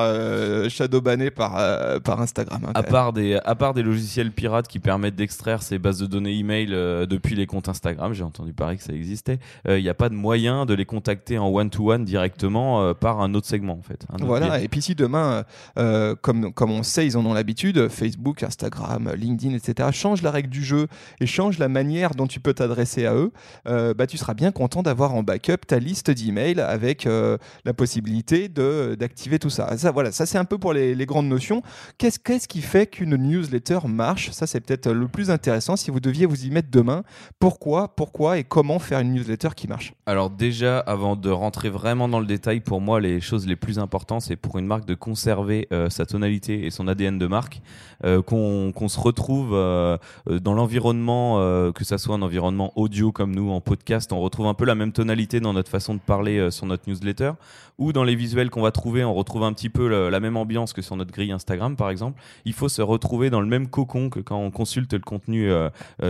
shadow 0.69 1.01
banner 1.01 1.29
par, 1.29 2.01
par 2.01 2.21
Instagram. 2.21 2.61
Hein, 2.65 2.71
à, 2.73 2.83
part 2.83 3.11
des, 3.11 3.37
à 3.43 3.55
part 3.55 3.73
des 3.73 3.83
logiciels 3.83 4.31
pirates 4.31 4.69
qui 4.69 4.79
permettent 4.79 5.15
d'extraire 5.15 5.61
ces 5.61 5.79
bases 5.79 5.99
de 5.99 6.05
données 6.05 6.37
email 6.37 6.67
depuis 6.67 7.35
les 7.35 7.45
comptes 7.45 7.67
Instagram, 7.67 8.13
j'ai 8.13 8.23
entendu 8.23 8.53
parler 8.53 8.77
que 8.77 8.83
ça 8.83 8.93
existait, 8.93 9.39
il 9.67 9.81
n'y 9.81 9.89
a 9.89 9.93
pas 9.93 10.07
de 10.07 10.13
moyen 10.15 10.65
de 10.65 10.73
les 10.73 10.85
contacter 10.85 11.37
en 11.37 11.47
one-to-one 11.49 12.05
directement 12.05 12.93
par 12.93 13.19
un 13.19 13.33
autre 13.33 13.47
segment 13.47 13.73
en 13.73 13.81
fait. 13.81 14.05
Voilà, 14.19 14.61
et 14.61 14.67
puis 14.67 14.81
si 14.81 14.95
demain, 14.95 15.26
euh, 15.77 16.15
comme, 16.21 16.53
comme 16.53 16.71
on 16.71 16.83
sait, 16.83 17.05
ils 17.05 17.17
en 17.17 17.25
ont 17.25 17.33
l'habitude, 17.33 17.87
Facebook, 17.89 18.43
Instagram, 18.43 19.11
LinkedIn, 19.15 19.55
etc., 19.55 19.89
change 19.91 20.21
la 20.21 20.31
règle 20.31 20.49
du 20.49 20.63
jeu 20.63 20.87
et 21.19 21.25
change 21.25 21.59
la 21.59 21.69
manière 21.69 22.15
dont 22.15 22.27
tu 22.27 22.39
peux 22.39 22.53
t'adresser 22.53 23.05
à 23.05 23.13
eux, 23.13 23.31
euh, 23.67 23.93
bah, 23.93 24.07
tu 24.07 24.17
seras 24.17 24.33
bien 24.33 24.51
content 24.51 24.83
d'avoir 24.83 25.13
en 25.13 25.23
backup 25.23 25.65
ta 25.67 25.79
liste 25.79 26.11
d'emails 26.11 26.59
avec 26.59 27.05
euh, 27.05 27.37
la 27.65 27.73
possibilité 27.73 28.49
d'activer 28.49 29.39
tout 29.39 29.49
ça. 29.49 29.77
ça. 29.77 29.91
Voilà, 29.91 30.11
ça 30.11 30.25
c'est 30.25 30.37
un 30.37 30.45
peu 30.45 30.57
pour 30.57 30.73
les, 30.73 31.05
grandes 31.05 31.27
notions. 31.27 31.61
Qu'est-ce 31.97 32.47
qui 32.47 32.61
fait 32.61 32.87
qu'une 32.87 33.15
newsletter 33.15 33.79
marche? 33.87 34.31
Ça 34.31 34.47
c'est 34.47 34.59
peut-être 34.59 34.91
le 34.91 35.07
plus 35.07 35.29
intéressant 35.31 35.75
si 35.75 35.91
vous 35.91 35.99
deviez 35.99 36.25
vous 36.25 36.45
y 36.45 36.49
mettre 36.49 36.69
demain. 36.69 37.03
Pourquoi, 37.39 37.95
pourquoi 37.95 38.37
et 38.37 38.43
comment 38.43 38.79
faire 38.79 38.99
une 38.99 39.13
newsletter 39.13 39.49
qui 39.55 39.67
marche? 39.67 39.93
Alors 40.05 40.29
déjà, 40.29 40.79
avant 40.79 41.15
de 41.15 41.29
rentrer 41.29 41.69
vraiment 41.69 42.09
dans 42.09 42.19
le 42.19 42.25
détail, 42.25 42.59
pour 42.59 42.81
moi 42.81 42.99
les 42.99 43.21
choses 43.21 43.47
les 43.47 43.55
plus 43.55 43.79
importantes, 43.79 44.21
c'est 44.21 44.35
pour 44.35 44.57
une 44.57 44.65
marque 44.65 44.85
de 44.85 44.95
conserver 45.17 45.67
euh, 45.71 45.89
sa 45.89 46.05
tonalité 46.05 46.67
et 46.67 46.69
son 46.69 46.87
ADN 46.87 47.17
de 47.17 47.25
marque, 47.25 47.63
euh, 48.03 48.21
qu'on 48.21 48.87
se 48.87 48.99
retrouve 48.99 49.49
euh, 49.55 49.97
dans 50.27 50.53
l'environnement, 50.53 51.41
que 51.71 51.83
ça 51.83 51.97
soit 51.97 52.13
un 52.13 52.21
environnement 52.21 52.71
audio 52.75 53.11
comme 53.11 53.33
nous 53.33 53.49
en 53.49 53.59
podcast, 53.59 54.13
on 54.13 54.19
retrouve 54.19 54.45
un 54.45 54.53
peu 54.53 54.65
la 54.65 54.75
même 54.75 54.91
tonalité 54.91 55.39
dans 55.39 55.53
notre 55.53 55.71
façon 55.71 55.95
de 55.95 55.99
parler 55.99 56.51
sur 56.51 56.67
notre 56.67 56.87
newsletter, 56.87 57.31
ou 57.79 57.93
dans 57.93 58.03
les 58.03 58.15
visuels 58.15 58.51
qu'on 58.51 58.61
va 58.61 58.71
trouver, 58.71 59.03
on 59.03 59.15
retrouve 59.15 59.43
un 59.43 59.53
petit 59.53 59.69
peu 59.69 60.09
la 60.09 60.19
même 60.19 60.37
ambiance 60.37 60.73
que 60.73 60.83
sur 60.83 60.95
notre 60.95 61.11
grille 61.11 61.31
Instagram 61.31 61.75
par 61.75 61.89
exemple. 61.89 62.21
Il 62.45 62.53
faut 62.53 62.69
se 62.69 62.83
retrouver 62.83 63.31
dans 63.31 63.41
le 63.41 63.47
même 63.47 63.67
cocon 63.67 64.09
que 64.09 64.19
quand 64.19 64.37
on 64.37 64.51
consulte 64.51 64.93
le 64.93 64.99
contenu 64.99 65.49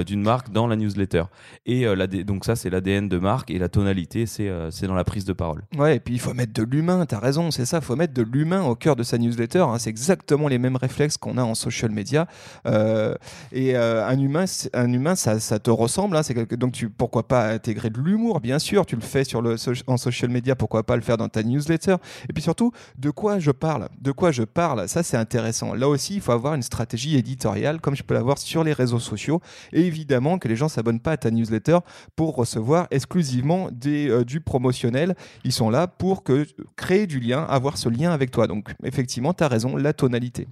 d'une 0.05 0.21
marque 0.21 0.51
dans 0.51 0.67
la 0.67 0.75
newsletter. 0.75 1.23
Et 1.65 1.85
donc 2.25 2.43
ça, 2.43 2.55
c'est 2.55 2.69
l'ADN 2.69 3.07
de 3.07 3.17
marque 3.19 3.51
et 3.51 3.59
la 3.59 3.69
tonalité, 3.69 4.25
c'est 4.25 4.49
dans 4.87 4.95
la 4.95 5.05
prise 5.05 5.23
de 5.23 5.33
parole. 5.33 5.63
Ouais, 5.77 5.95
et 5.97 5.99
puis 5.99 6.13
il 6.13 6.19
faut 6.19 6.33
mettre 6.33 6.53
de 6.53 6.63
l'humain, 6.63 7.05
t'as 7.05 7.19
raison, 7.19 7.51
c'est 7.51 7.65
ça, 7.65 7.77
il 7.77 7.83
faut 7.83 7.95
mettre 7.95 8.13
de 8.13 8.23
l'humain 8.23 8.63
au 8.63 8.75
cœur 8.75 8.96
de 8.97 9.03
sa 9.03 9.17
newsletter. 9.17 9.59
Hein. 9.59 9.77
c'est 9.79 9.89
exactement 9.89 10.47
les 10.47 10.57
mêmes 10.57 10.75
réflexes 10.75 11.17
qu'on 11.17 11.37
a 11.37 11.43
en 11.43 11.55
social 11.55 11.91
media. 11.91 12.27
Euh, 12.65 13.15
et 13.51 13.75
euh, 13.75 14.05
un 14.05 14.19
humain, 14.19 14.45
un 14.73 14.91
humain 14.91 15.15
ça, 15.15 15.37
te 15.59 15.69
ressemble. 15.69 16.17
Hein. 16.17 16.21
donc 16.57 16.85
pourquoi 16.97 17.27
pas 17.27 17.49
intégrer 17.49 17.89
de 17.89 17.99
l'humour, 17.99 18.39
bien 18.41 18.59
sûr, 18.59 18.85
tu 18.85 18.95
le 18.95 19.01
fais 19.01 19.23
sur 19.23 19.43
en 19.87 19.97
social 19.97 20.29
media, 20.29 20.55
pourquoi 20.55 20.83
pas 20.83 20.95
le 20.95 21.01
faire 21.01 21.17
dans 21.17 21.29
ta 21.29 21.43
newsletter. 21.43 21.95
Et 22.29 22.33
puis 22.33 22.43
surtout, 22.43 22.71
de 22.97 23.09
quoi 23.09 23.39
je 23.39 23.51
parle? 23.51 23.87
De 24.01 24.11
quoi 24.11 24.31
je 24.31 24.43
parle? 24.43 24.87
Ça, 24.87 25.03
c'est 25.03 25.17
intéressant. 25.17 25.73
Là 25.73 25.87
aussi, 25.87 26.15
il 26.15 26.21
faut 26.21 26.31
avoir 26.31 26.53
une 26.53 26.63
stratégie 26.63 27.15
éditoriale, 27.15 27.79
comme 27.79 27.95
je 27.95 28.03
peux 28.03 28.13
l'avoir 28.13 28.37
sur 28.37 28.63
les 28.63 28.73
réseaux 28.73 28.99
sociaux. 28.99 29.41
Et 29.71 29.85
évidemment 29.85 30.39
que 30.39 30.47
les 30.47 30.55
gens 30.55 30.67
s'abonnent 30.67 30.99
pas 30.99 31.13
à 31.13 31.17
ta 31.17 31.31
newsletter 31.31 31.79
pour 32.15 32.35
recevoir 32.35 32.87
exclusivement 32.91 33.69
euh, 33.85 34.23
du 34.23 34.41
promotionnel. 34.41 35.15
Ils 35.43 35.51
sont 35.51 35.69
là 35.69 35.87
pour 35.87 36.23
que, 36.23 36.45
créer 36.75 37.07
du 37.07 37.19
lien, 37.19 37.43
avoir 37.43 37.77
ce 37.77 37.89
lien 37.89 38.11
avec 38.11 38.31
toi. 38.31 38.47
Donc 38.47 38.73
effectivement, 38.87 39.33
tu 39.33 39.43
as 39.43 39.47
raison, 39.47 39.75
la 39.75 39.93
tonalité. 39.93 40.47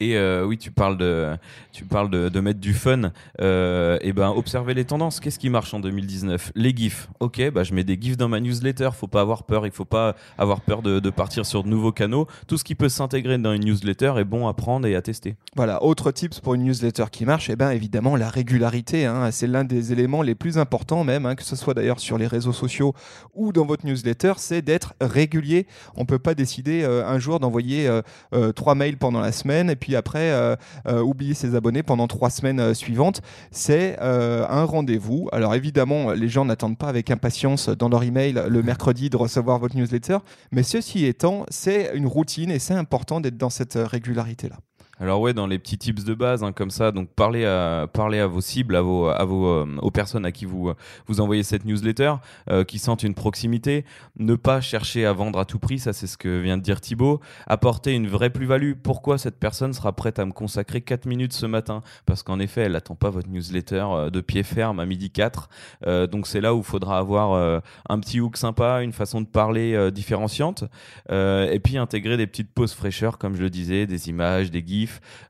Et 0.00 0.16
euh, 0.16 0.44
oui, 0.44 0.58
tu 0.58 0.70
parles 0.70 0.96
de, 0.96 1.36
tu 1.72 1.84
parles 1.84 2.10
de, 2.10 2.40
mettre 2.40 2.60
du 2.60 2.74
fun. 2.74 3.12
Euh, 3.40 3.98
et 4.00 4.12
ben, 4.12 4.30
observer 4.30 4.74
les 4.74 4.84
tendances. 4.84 5.20
Qu'est-ce 5.20 5.38
qui 5.38 5.50
marche 5.50 5.72
en 5.74 5.80
2019 5.80 6.52
Les 6.54 6.74
gifs. 6.74 7.08
Ok, 7.20 7.40
bah, 7.50 7.62
je 7.62 7.74
mets 7.74 7.84
des 7.84 7.98
gifs 8.00 8.16
dans 8.16 8.28
ma 8.28 8.40
newsletter. 8.40 8.90
Faut 8.94 9.06
pas 9.06 9.20
avoir 9.20 9.44
peur. 9.44 9.66
Il 9.66 9.72
faut 9.72 9.84
pas 9.84 10.16
avoir 10.38 10.60
peur 10.60 10.82
de, 10.82 11.10
partir 11.10 11.46
sur 11.46 11.62
de 11.62 11.68
nouveaux 11.68 11.92
canaux. 11.92 12.26
Tout 12.46 12.56
ce 12.56 12.64
qui 12.64 12.74
peut 12.74 12.88
s'intégrer 12.88 13.38
dans 13.38 13.52
une 13.52 13.64
newsletter 13.64 14.14
est 14.18 14.24
bon 14.24 14.48
à 14.48 14.54
prendre 14.54 14.86
et 14.86 14.94
à 14.94 15.02
tester. 15.02 15.36
Voilà. 15.56 15.82
Autre 15.82 16.10
tips 16.10 16.40
pour 16.40 16.54
une 16.54 16.64
newsletter 16.64 17.04
qui 17.10 17.24
marche. 17.24 17.48
Et 17.48 17.52
eh 17.52 17.56
ben, 17.56 17.70
évidemment, 17.70 18.16
la 18.16 18.28
régularité. 18.28 19.06
Hein. 19.06 19.30
c'est 19.30 19.46
l'un 19.46 19.64
des 19.64 19.92
éléments 19.92 20.22
les 20.22 20.34
plus 20.34 20.58
importants, 20.58 21.04
même 21.04 21.26
hein, 21.26 21.34
que 21.34 21.44
ce 21.44 21.56
soit 21.56 21.74
d'ailleurs 21.74 22.00
sur 22.00 22.18
les 22.18 22.26
réseaux 22.26 22.52
sociaux 22.52 22.94
ou 23.34 23.52
dans 23.52 23.66
votre 23.66 23.86
newsletter, 23.86 24.34
c'est 24.36 24.62
d'être 24.62 24.94
régulier. 25.00 25.66
On 25.96 26.04
peut 26.04 26.18
pas 26.18 26.34
décider 26.34 26.82
euh, 26.82 27.06
un 27.06 27.18
jour 27.18 27.40
d'envoyer 27.40 27.88
trois 28.54 28.74
mails 28.74 28.96
pendant 28.96 29.20
la 29.20 29.32
semaine 29.32 29.71
et 29.72 29.76
puis 29.76 29.96
après 29.96 30.30
euh, 30.30 30.54
euh, 30.86 31.00
oublier 31.00 31.34
ses 31.34 31.54
abonnés 31.54 31.82
pendant 31.82 32.06
trois 32.06 32.30
semaines 32.30 32.60
euh, 32.60 32.74
suivantes. 32.74 33.22
C'est 33.50 33.98
un 34.00 34.64
rendez-vous. 34.64 35.28
Alors 35.32 35.54
évidemment, 35.54 36.12
les 36.12 36.28
gens 36.28 36.44
n'attendent 36.44 36.78
pas 36.78 36.88
avec 36.88 37.10
impatience 37.10 37.68
dans 37.68 37.88
leur 37.88 38.02
email 38.02 38.40
le 38.48 38.62
mercredi 38.62 39.10
de 39.10 39.16
recevoir 39.16 39.58
votre 39.58 39.76
newsletter, 39.76 40.18
mais 40.50 40.62
ceci 40.62 41.06
étant, 41.06 41.46
c'est 41.48 41.90
une 41.94 42.06
routine 42.06 42.50
et 42.50 42.58
c'est 42.58 42.74
important 42.74 43.20
d'être 43.20 43.36
dans 43.36 43.50
cette 43.50 43.74
régularité-là. 43.74 44.56
Alors 45.00 45.20
ouais, 45.20 45.32
dans 45.32 45.46
les 45.46 45.58
petits 45.58 45.78
tips 45.78 46.04
de 46.04 46.12
base, 46.12 46.44
hein, 46.44 46.52
comme 46.52 46.70
ça, 46.70 46.92
donc 46.92 47.08
parlez 47.08 47.46
à, 47.46 47.88
parlez 47.92 48.20
à 48.20 48.26
vos 48.26 48.42
cibles, 48.42 48.76
à 48.76 48.82
vos, 48.82 49.06
à 49.06 49.24
vos, 49.24 49.46
euh, 49.46 49.66
aux 49.80 49.90
personnes 49.90 50.26
à 50.26 50.32
qui 50.32 50.44
vous, 50.44 50.70
vous 51.06 51.20
envoyez 51.20 51.42
cette 51.42 51.64
newsletter, 51.64 52.14
euh, 52.50 52.62
qui 52.62 52.78
sentent 52.78 53.02
une 53.02 53.14
proximité. 53.14 53.86
Ne 54.18 54.34
pas 54.34 54.60
chercher 54.60 55.06
à 55.06 55.14
vendre 55.14 55.38
à 55.38 55.46
tout 55.46 55.58
prix, 55.58 55.78
ça 55.78 55.94
c'est 55.94 56.06
ce 56.06 56.18
que 56.18 56.40
vient 56.40 56.58
de 56.58 56.62
dire 56.62 56.80
Thibaut. 56.80 57.20
Apporter 57.46 57.94
une 57.94 58.06
vraie 58.06 58.28
plus-value. 58.28 58.74
Pourquoi 58.80 59.16
cette 59.16 59.40
personne 59.40 59.72
sera 59.72 59.92
prête 59.92 60.18
à 60.18 60.26
me 60.26 60.32
consacrer 60.32 60.82
4 60.82 61.06
minutes 61.06 61.32
ce 61.32 61.46
matin? 61.46 61.80
Parce 62.04 62.22
qu'en 62.22 62.38
effet, 62.38 62.60
elle 62.60 62.72
n'attend 62.72 62.94
pas 62.94 63.08
votre 63.08 63.30
newsletter 63.30 63.84
euh, 63.90 64.10
de 64.10 64.20
pied 64.20 64.42
ferme 64.42 64.78
à 64.78 64.84
midi 64.84 65.10
4. 65.10 65.48
donc 66.10 66.26
c'est 66.26 66.40
là 66.40 66.54
où 66.54 66.58
il 66.58 66.64
faudra 66.64 66.98
avoir 66.98 67.60
un 67.88 68.00
petit 68.00 68.20
hook 68.20 68.36
sympa, 68.36 68.82
une 68.82 68.92
façon 68.92 69.20
de 69.20 69.26
parler 69.26 69.90
différenciante, 69.90 70.64
et 71.10 71.60
puis 71.62 71.76
intégrer 71.78 72.16
des 72.16 72.26
petites 72.26 72.52
pauses 72.52 72.72
fraîcheurs, 72.72 73.18
comme 73.18 73.34
je 73.34 73.42
le 73.42 73.50
disais, 73.50 73.86
des 73.86 74.08
images, 74.08 74.50
des 74.50 74.64
gifs 74.64 74.81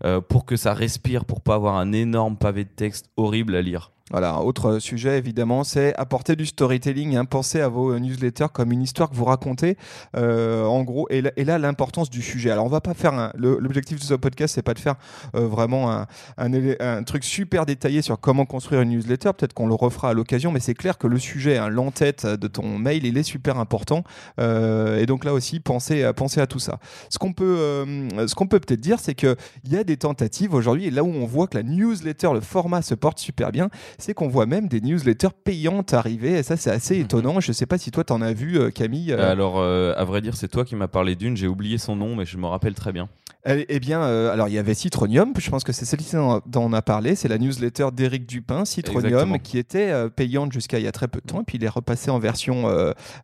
euh, 0.04 0.20
pour 0.20 0.44
que 0.44 0.56
ça 0.56 0.74
respire, 0.74 1.24
pour 1.24 1.40
pas 1.40 1.54
avoir 1.54 1.76
un 1.76 1.92
énorme 1.92 2.36
pavé 2.36 2.64
de 2.64 2.70
texte 2.70 3.10
horrible 3.16 3.54
à 3.56 3.62
lire. 3.62 3.92
Voilà, 4.10 4.40
autre 4.40 4.78
sujet 4.78 5.16
évidemment, 5.16 5.64
c'est 5.64 5.94
apporter 5.96 6.36
du 6.36 6.44
storytelling. 6.44 7.16
Hein. 7.16 7.24
Pensez 7.24 7.60
à 7.60 7.68
vos 7.68 7.98
newsletters 7.98 8.48
comme 8.52 8.72
une 8.72 8.82
histoire 8.82 9.08
que 9.08 9.14
vous 9.14 9.24
racontez. 9.24 9.76
Euh, 10.16 10.64
en 10.64 10.82
gros, 10.82 11.06
et 11.10 11.22
là, 11.22 11.58
l'importance 11.58 12.10
du 12.10 12.20
sujet. 12.20 12.50
Alors, 12.50 12.66
on 12.66 12.68
va 12.68 12.80
pas 12.80 12.94
faire 12.94 13.32
l'objectif 13.36 13.98
de 13.98 14.04
ce 14.04 14.14
podcast, 14.14 14.54
c'est 14.54 14.62
pas 14.62 14.74
de 14.74 14.80
faire 14.80 14.96
euh, 15.34 15.46
vraiment 15.46 15.90
un, 15.90 16.06
un, 16.36 17.02
truc 17.04 17.24
super 17.24 17.64
détaillé 17.64 18.02
sur 18.02 18.20
comment 18.20 18.44
construire 18.44 18.82
une 18.82 18.90
newsletter. 18.90 19.30
Peut-être 19.36 19.54
qu'on 19.54 19.66
le 19.66 19.74
refera 19.74 20.10
à 20.10 20.14
l'occasion, 20.14 20.50
mais 20.52 20.60
c'est 20.60 20.74
clair 20.74 20.98
que 20.98 21.06
le 21.06 21.18
sujet, 21.18 21.56
hein, 21.56 21.68
l'entête 21.68 22.26
de 22.26 22.48
ton 22.48 22.78
mail, 22.78 23.06
il 23.06 23.16
est 23.16 23.22
super 23.22 23.58
important. 23.58 24.04
Euh, 24.40 24.98
et 24.98 25.06
donc 25.06 25.24
là 25.24 25.32
aussi, 25.32 25.60
pensez, 25.60 26.10
pensez 26.14 26.40
à 26.40 26.46
tout 26.46 26.58
ça. 26.58 26.80
Ce 27.08 27.18
qu'on 27.18 27.32
peut, 27.32 27.84
ce 28.26 28.34
qu'on 28.34 28.46
peut 28.46 28.60
peut-être 28.60 28.80
dire, 28.80 28.98
c'est 28.98 29.14
que 29.14 29.36
il 29.64 29.72
y 29.72 29.76
a 29.76 29.84
des 29.84 29.96
tentatives 29.96 30.54
aujourd'hui, 30.54 30.86
et 30.86 30.90
là 30.90 31.04
où 31.04 31.08
on 31.08 31.26
voit 31.26 31.46
que 31.46 31.56
la 31.56 31.62
newsletter, 31.62 32.30
le 32.34 32.40
format 32.40 32.82
se 32.82 32.94
porte 32.94 33.18
super 33.18 33.52
bien 33.52 33.70
c'est 33.98 34.14
qu'on 34.14 34.28
voit 34.28 34.46
même 34.46 34.68
des 34.68 34.80
newsletters 34.80 35.28
payantes 35.44 35.94
arriver. 35.94 36.38
Et 36.38 36.42
ça, 36.42 36.56
c'est 36.56 36.70
assez 36.70 36.96
mhm. 36.96 37.02
étonnant. 37.02 37.40
Je 37.40 37.50
ne 37.50 37.54
sais 37.54 37.66
pas 37.66 37.78
si 37.78 37.90
toi, 37.90 38.04
tu 38.04 38.12
en 38.12 38.22
as 38.22 38.32
vu, 38.32 38.58
euh, 38.58 38.70
Camille. 38.70 39.12
Euh. 39.12 39.30
Alors, 39.30 39.58
euh, 39.58 39.94
à 39.96 40.04
vrai 40.04 40.20
dire, 40.20 40.36
c'est 40.36 40.48
toi 40.48 40.64
qui 40.64 40.76
m'as 40.76 40.88
parlé 40.88 41.16
d'une. 41.16 41.36
J'ai 41.36 41.48
oublié 41.48 41.78
son 41.78 41.96
nom, 41.96 42.16
mais 42.16 42.24
je 42.24 42.36
me 42.36 42.46
rappelle 42.46 42.74
très 42.74 42.92
bien. 42.92 43.08
Eh, 43.44 43.66
eh 43.68 43.80
bien, 43.80 44.02
alors 44.02 44.48
il 44.48 44.54
y 44.54 44.58
avait 44.58 44.74
Citronium, 44.74 45.32
je 45.36 45.50
pense 45.50 45.64
que 45.64 45.72
c'est 45.72 45.84
celle-ci 45.84 46.14
dont 46.14 46.42
on 46.54 46.72
a 46.72 46.82
parlé, 46.82 47.16
c'est 47.16 47.28
la 47.28 47.38
newsletter 47.38 47.88
d'Éric 47.92 48.26
Dupin, 48.26 48.64
Citronium, 48.64 49.38
qui 49.40 49.58
était 49.58 49.92
payante 50.10 50.52
jusqu'à 50.52 50.78
il 50.78 50.84
y 50.84 50.88
a 50.88 50.92
très 50.92 51.08
peu 51.08 51.20
de 51.20 51.26
temps, 51.26 51.40
et 51.40 51.44
puis 51.44 51.58
il 51.58 51.64
est 51.64 51.68
repassé 51.68 52.10
en 52.10 52.18
version 52.18 52.70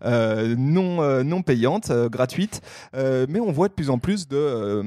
non, 0.04 1.24
non 1.24 1.42
payante, 1.42 1.92
gratuite. 2.10 2.62
mais 2.94 3.40
on 3.40 3.52
voit 3.52 3.68
de 3.68 3.74
plus 3.74 3.90
en 3.90 3.98
plus 3.98 4.26
de, 4.28 4.82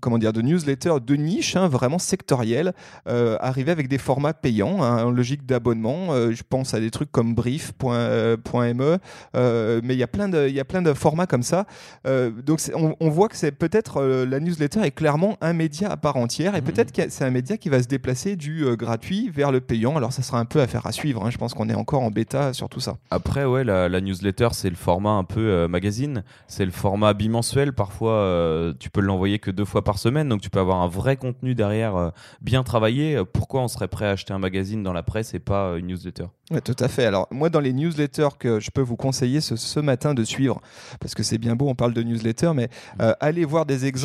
comment 0.00 0.18
dire, 0.18 0.32
de 0.32 0.40
newsletters 0.40 1.00
de 1.06 1.16
niche, 1.16 1.56
hein, 1.56 1.68
vraiment 1.68 1.98
sectorielles, 1.98 2.72
arriver 3.06 3.72
avec 3.72 3.88
des 3.88 3.98
formats 3.98 4.32
payants. 4.32 4.54
payant, 4.54 4.82
hein, 4.82 5.04
en 5.04 5.10
logique 5.10 5.46
d'abonnement. 5.46 6.12
Euh, 6.12 6.32
je 6.32 6.42
pense 6.48 6.74
à 6.74 6.80
des 6.80 6.90
trucs 6.90 7.10
comme 7.10 7.34
brief.me, 7.34 8.98
euh, 9.36 9.80
mais 9.82 9.94
il 9.94 9.98
y 9.98 10.02
a 10.02 10.06
plein 10.06 10.28
de, 10.28 10.48
il 10.48 10.54
y 10.54 10.60
a 10.60 10.64
plein 10.64 10.82
de 10.82 10.92
formats 10.92 11.26
comme 11.26 11.42
ça. 11.42 11.66
Euh, 12.06 12.30
donc 12.30 12.60
on 12.74 13.08
voit 13.10 13.28
que 13.28 13.36
c'est 13.36 13.52
peut-être 13.52 14.00
la 14.24 14.38
newsletter 14.40 14.82
est 14.84 14.90
clairement 14.92 15.36
un 15.40 15.52
média 15.52 15.90
à 15.90 15.96
part 15.96 16.16
entière, 16.16 16.54
et 16.54 16.60
Mhm. 16.60 16.66
peut-être 16.66 16.92
que 16.92 17.02
c'est 17.08 17.24
un 17.24 17.30
média 17.30 17.56
qui 17.56 17.68
va 17.68 17.82
se 17.82 17.88
déplacer 17.88 18.36
du 18.36 18.64
euh, 18.64 18.76
gratuit 18.76 19.30
vers 19.30 19.50
le 19.50 19.60
payant. 19.60 19.96
Alors 19.96 20.12
ça 20.12 20.22
sera 20.22 20.38
un 20.38 20.44
peu 20.44 20.60
affaire 20.60 20.86
à 20.86 20.92
suivre. 20.92 21.24
hein. 21.26 21.30
Je 21.30 21.38
pense 21.38 21.54
qu'on 21.54 21.68
est 21.68 21.74
encore 21.74 22.02
en 22.02 22.10
bêta 22.10 22.52
sur 22.52 22.68
tout 22.68 22.80
ça. 22.80 22.96
Après, 23.10 23.44
ouais, 23.44 23.64
la, 23.64 23.88
la 23.88 24.00
newsletter, 24.00 24.48
c'est 24.52 24.70
le 24.70 24.76
format 24.76 25.10
un 25.12 25.24
peu 25.24 25.40
euh, 25.40 25.68
magazine. 25.68 26.22
C'est 26.46 26.64
le 26.64 26.70
format 26.70 27.14
bimensuel. 27.14 27.72
Parfois, 27.72 28.12
euh, 28.12 28.72
tu 28.78 28.90
peux 28.90 29.00
l'envoyer 29.00 29.38
que 29.38 29.50
deux 29.50 29.64
fois 29.64 29.82
par 29.82 29.98
semaine. 29.98 30.28
Donc, 30.28 30.40
tu 30.40 30.50
peux 30.50 30.60
avoir 30.60 30.82
un 30.82 30.88
vrai 30.88 31.16
contenu 31.16 31.54
derrière, 31.54 32.12
bien 32.40 32.62
travaillé. 32.62 33.22
Pourquoi 33.32 33.62
on 33.62 33.68
serait 33.68 33.88
prêt 33.88 34.06
à 34.06 34.10
acheter 34.10 34.32
un 34.34 34.38
magazine 34.38 34.82
dans 34.82 34.92
la 34.92 35.02
presse 35.02 35.34
et 35.34 35.38
pas 35.40 35.76
une 35.78 35.86
newsletter? 35.86 36.26
Ouais, 36.50 36.60
tout 36.60 36.76
à 36.78 36.88
fait. 36.88 37.06
Alors, 37.06 37.26
moi, 37.30 37.48
dans 37.48 37.60
les 37.60 37.72
newsletters 37.72 38.28
que 38.38 38.60
je 38.60 38.70
peux 38.70 38.82
vous 38.82 38.96
conseiller 38.96 39.40
ce, 39.40 39.56
ce 39.56 39.80
matin 39.80 40.12
de 40.12 40.24
suivre, 40.24 40.60
parce 41.00 41.14
que 41.14 41.22
c'est 41.22 41.38
bien 41.38 41.56
beau, 41.56 41.68
on 41.68 41.74
parle 41.74 41.94
de 41.94 42.02
newsletter, 42.02 42.52
mais 42.54 42.68
euh, 43.00 43.14
allez 43.20 43.46
voir 43.46 43.64
des 43.64 43.86
exemples. 43.86 44.03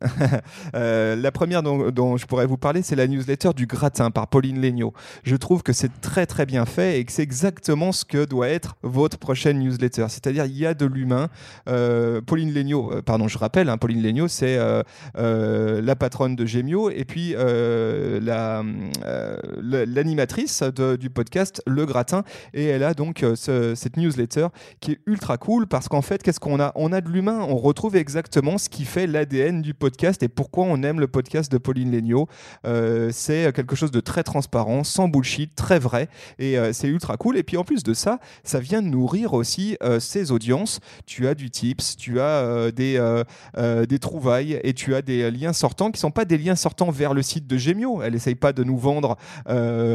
Euh, 0.74 1.14
la 1.16 1.30
première 1.32 1.62
dont, 1.62 1.90
dont 1.90 2.16
je 2.16 2.26
pourrais 2.26 2.46
vous 2.46 2.56
parler, 2.56 2.82
c'est 2.82 2.96
la 2.96 3.06
newsletter 3.06 3.50
du 3.54 3.66
gratin 3.66 4.10
par 4.10 4.26
Pauline 4.28 4.60
Legnaud. 4.60 4.92
Je 5.22 5.36
trouve 5.36 5.62
que 5.62 5.72
c'est 5.72 5.90
très, 6.00 6.26
très 6.26 6.46
bien 6.46 6.64
fait 6.66 6.98
et 6.98 7.04
que 7.04 7.12
c'est 7.12 7.22
exactement 7.22 7.92
ce 7.92 8.04
que 8.04 8.24
doit 8.24 8.48
être 8.48 8.76
votre 8.82 9.18
prochaine 9.18 9.58
newsletter. 9.60 10.06
C'est-à-dire, 10.08 10.44
il 10.46 10.56
y 10.56 10.66
a 10.66 10.74
de 10.74 10.86
l'humain. 10.86 11.28
Euh, 11.68 12.20
Pauline 12.20 12.52
Legnaud, 12.52 12.92
euh, 12.92 13.02
pardon, 13.02 13.28
je 13.28 13.38
rappelle, 13.38 13.68
hein, 13.68 13.78
Pauline 13.78 14.02
Legnaud, 14.02 14.28
c'est 14.28 14.58
la 15.14 15.96
patronne 15.96 16.34
de 16.36 16.46
Gemio 16.46 16.90
et 16.90 17.04
puis 17.04 17.34
la, 17.34 18.62
l'animatrice 19.62 20.62
du 20.98 21.10
podcast 21.10 21.62
Le 21.66 21.86
Gratin. 21.86 22.24
Et 22.52 22.64
elle 22.66 22.82
a 22.82 22.94
donc 22.94 23.24
ce- 23.34 23.74
cette 23.74 23.96
newsletter 23.96 24.48
qui 24.80 24.92
est 24.92 24.98
ultra 25.06 25.36
cool 25.38 25.66
parce 25.66 25.88
qu'en 25.88 26.02
fait, 26.02 26.22
qu'est-ce 26.22 26.40
qu'on 26.40 26.60
a? 26.60 26.72
On 26.74 26.92
a 26.92 27.00
de 27.00 27.08
l'humain. 27.10 27.44
On 27.48 27.56
retrouve 27.56 27.96
exactement 27.96 28.58
ce 28.58 28.68
qui 28.68 28.84
fait 28.84 29.06
l'ADN 29.24 29.62
du 29.62 29.72
podcast 29.72 30.22
et 30.22 30.28
pourquoi 30.28 30.64
on 30.64 30.82
aime 30.82 31.00
le 31.00 31.08
podcast 31.08 31.50
de 31.50 31.56
Pauline 31.56 31.90
Legnaud. 31.90 32.28
Euh, 32.66 33.08
c'est 33.10 33.52
quelque 33.54 33.74
chose 33.74 33.90
de 33.90 34.00
très 34.00 34.22
transparent, 34.22 34.84
sans 34.84 35.08
bullshit, 35.08 35.54
très 35.54 35.78
vrai. 35.78 36.08
Et 36.38 36.58
euh, 36.58 36.72
c'est 36.72 36.88
ultra 36.88 37.16
cool. 37.16 37.38
Et 37.38 37.42
puis 37.42 37.56
en 37.56 37.64
plus 37.64 37.82
de 37.82 37.94
ça, 37.94 38.18
ça 38.42 38.60
vient 38.60 38.82
nourrir 38.82 39.32
aussi 39.32 39.78
euh, 39.82 39.98
ses 39.98 40.30
audiences. 40.30 40.80
Tu 41.06 41.26
as 41.26 41.34
du 41.34 41.50
tips, 41.50 41.96
tu 41.96 42.20
as 42.20 42.70
des, 42.70 43.22
des 43.88 43.98
trouvailles 43.98 44.60
et 44.62 44.74
tu 44.74 44.94
as 44.94 45.02
des 45.02 45.30
liens 45.30 45.52
sortants 45.52 45.90
qui 45.90 46.00
sont 46.00 46.10
pas 46.10 46.24
des 46.24 46.38
liens 46.38 46.56
sortants 46.56 46.90
vers 46.90 47.14
le 47.14 47.22
site 47.22 47.46
de 47.46 47.56
Gemio. 47.56 48.02
Elle 48.02 48.14
essaye 48.14 48.34
pas 48.34 48.52
de 48.52 48.62
nous 48.62 48.76
vendre 48.76 49.16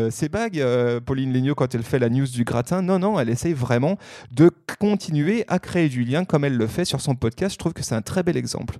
ses 0.09 0.29
bagues, 0.29 0.63
Pauline 1.05 1.33
Legnaud, 1.33 1.55
quand 1.55 1.75
elle 1.75 1.83
fait 1.83 2.00
la 2.00 2.09
news 2.09 2.27
du 2.27 2.43
gratin. 2.43 2.81
Non, 2.81 3.00
non, 3.00 3.19
elle 3.19 3.29
essaye 3.29 3.53
vraiment 3.53 3.98
de 4.31 4.50
continuer 4.79 5.45
à 5.48 5.59
créer 5.59 5.89
du 5.89 6.03
lien 6.03 6.25
comme 6.25 6.45
elle 6.45 6.57
le 6.57 6.67
fait 6.67 6.86
sur 6.86 7.01
son 7.01 7.15
podcast. 7.15 7.53
Je 7.53 7.59
trouve 7.59 7.74
que 7.74 7.83
c'est 7.83 7.95
un 7.95 8.01
très 8.01 8.24
bel 8.24 8.38
exemple. 8.38 8.79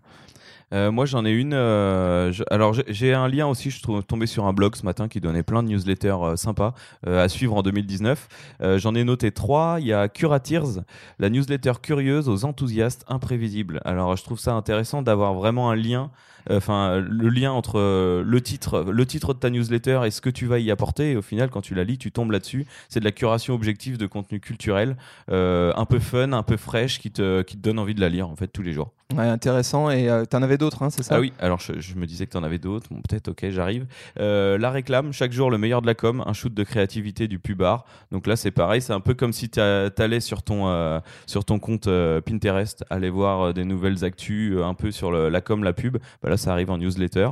Euh, 0.72 0.92
moi, 0.92 1.06
j'en 1.06 1.26
ai 1.26 1.32
une. 1.32 1.54
euh, 1.54 2.32
alors, 2.52 2.74
j'ai- 2.88 3.14
un 3.14 3.28
lien 3.28 3.48
aussi. 3.48 3.72
Je 3.72 3.78
suis 3.78 4.04
tombé 4.08 4.28
sur 4.28 4.46
un 4.46 4.54
blog 4.54 4.76
ce 4.76 4.84
matin 4.86 5.08
qui 5.08 5.20
donnait 5.20 5.42
plein 5.44 5.64
de 5.64 5.68
newsletters 5.70 6.16
euh, 6.22 6.36
sympas 6.36 6.74
à 7.08 7.28
suivre 7.28 7.56
en 7.56 7.64
2019. 7.64 8.28
Euh, 8.62 8.78
j'en 8.78 8.94
ai 8.94 9.04
noté 9.04 9.32
trois. 9.32 9.78
Il 9.80 9.88
y 9.88 9.94
a 9.94 10.08
Curatears, 10.08 10.84
la 11.18 11.30
newsletter 11.30 11.74
curieuse 11.82 12.30
aux 12.30 12.46
enthousiastes 12.46 13.04
imprévisibles. 13.08 13.82
Alors, 13.84 14.16
je 14.16 14.24
trouve 14.24 14.40
ça 14.40 14.54
intéressant 14.54 15.02
d'avoir 15.02 15.34
vraiment 15.34 15.72
un 15.72 15.76
lien. 15.76 16.12
Enfin, 16.52 16.98
le 17.00 17.30
lien 17.30 17.52
entre 17.52 17.80
le 18.24 18.42
titre, 18.42 18.86
le 18.90 19.06
titre 19.06 19.34
de 19.34 19.40
ta 19.40 19.50
newsletter 19.50 20.02
et 20.06 20.12
ce 20.12 20.22
que 20.22 20.30
tu 20.30 20.46
vas 20.48 20.58
y 20.60 20.72
apporter. 20.72 21.12
Et 21.12 21.16
au 21.16 21.22
final, 21.22 21.50
quand 21.50 21.62
tu 21.62 21.76
la 21.76 21.84
lis, 21.84 21.98
tu 21.98 22.12
tombes 22.12 22.32
là-dessus. 22.32 22.66
C'est 22.90 23.00
de 23.00 23.06
la 23.06 23.12
curation 23.12 23.54
objective 23.54 23.98
de 23.98 24.08
contenu 24.08 24.40
culturel, 24.40 24.98
un 25.28 25.86
peu 25.88 26.00
fun, 26.00 26.32
un 26.34 26.44
peu 26.44 26.58
fraîche, 26.58 27.00
qui 27.00 27.12
te, 27.12 27.42
qui 27.42 27.58
te 27.58 27.62
donne 27.62 27.78
envie 27.80 27.94
de 27.96 28.02
la 28.02 28.10
lire 28.10 28.30
en 28.30 28.36
fait 28.36 28.48
tous 28.48 28.62
les 28.64 28.72
jours. 28.74 28.92
Ouais, 29.16 29.24
intéressant. 29.24 29.90
Et 29.90 30.08
tu 30.22 30.28
t'en 30.28 30.44
avais 30.44 30.58
d'autres, 30.58 30.84
hein, 30.84 30.92
c'est 30.92 31.02
ça? 31.02 31.16
Ah 31.16 31.20
oui, 31.20 31.34
alors 31.40 31.60
je, 31.60 31.96
me 31.96 32.06
disais 32.06 32.28
que 32.28 32.32
tu 32.32 32.38
en 32.38 32.44
avais 32.44 32.60
d'autres. 32.60 32.88
Bon, 32.92 33.02
peut-être, 33.02 33.30
ok, 33.30 33.50
j'arrive. 33.50 33.88
Euh, 34.20 34.58
la 34.60 34.70
réclame, 34.70 35.12
chaque 35.14 35.32
jour 35.32 35.50
le 35.50 35.58
meilleur 35.58 35.82
de 35.82 35.88
la 35.88 35.96
com, 35.96 36.24
un 36.26 36.34
shoot 36.34 36.54
de 36.54 36.64
créativité 36.64 37.28
du 37.28 37.40
pubard. 37.40 37.86
Donc 38.12 38.28
là, 38.28 38.36
c'est 38.36 38.52
pareil, 38.52 38.82
c'est 38.82 38.94
un 38.94 39.00
peu 39.00 39.16
comme 39.16 39.34
si 39.34 39.50
tu 39.50 39.60
allais 39.60 40.20
sur 40.20 40.44
ton, 40.44 40.68
euh, 40.68 41.00
sur 41.26 41.44
ton 41.44 41.58
compte 41.58 41.88
euh, 41.88 42.22
Pinterest, 42.22 42.86
aller 42.92 43.10
voir 43.10 43.42
euh, 43.42 43.54
des 43.54 43.66
nouvelles 43.66 44.06
actus, 44.06 44.54
euh, 44.56 44.64
un 44.64 44.76
peu 44.76 44.92
sur 44.92 45.12
la 45.12 45.42
com, 45.42 45.64
la 45.64 45.74
pub. 45.74 45.98
Bah 46.22 46.30
là, 46.30 46.38
ça 46.38 46.52
arrive 46.52 46.70
en 46.70 46.78
newsletter. 46.78 47.30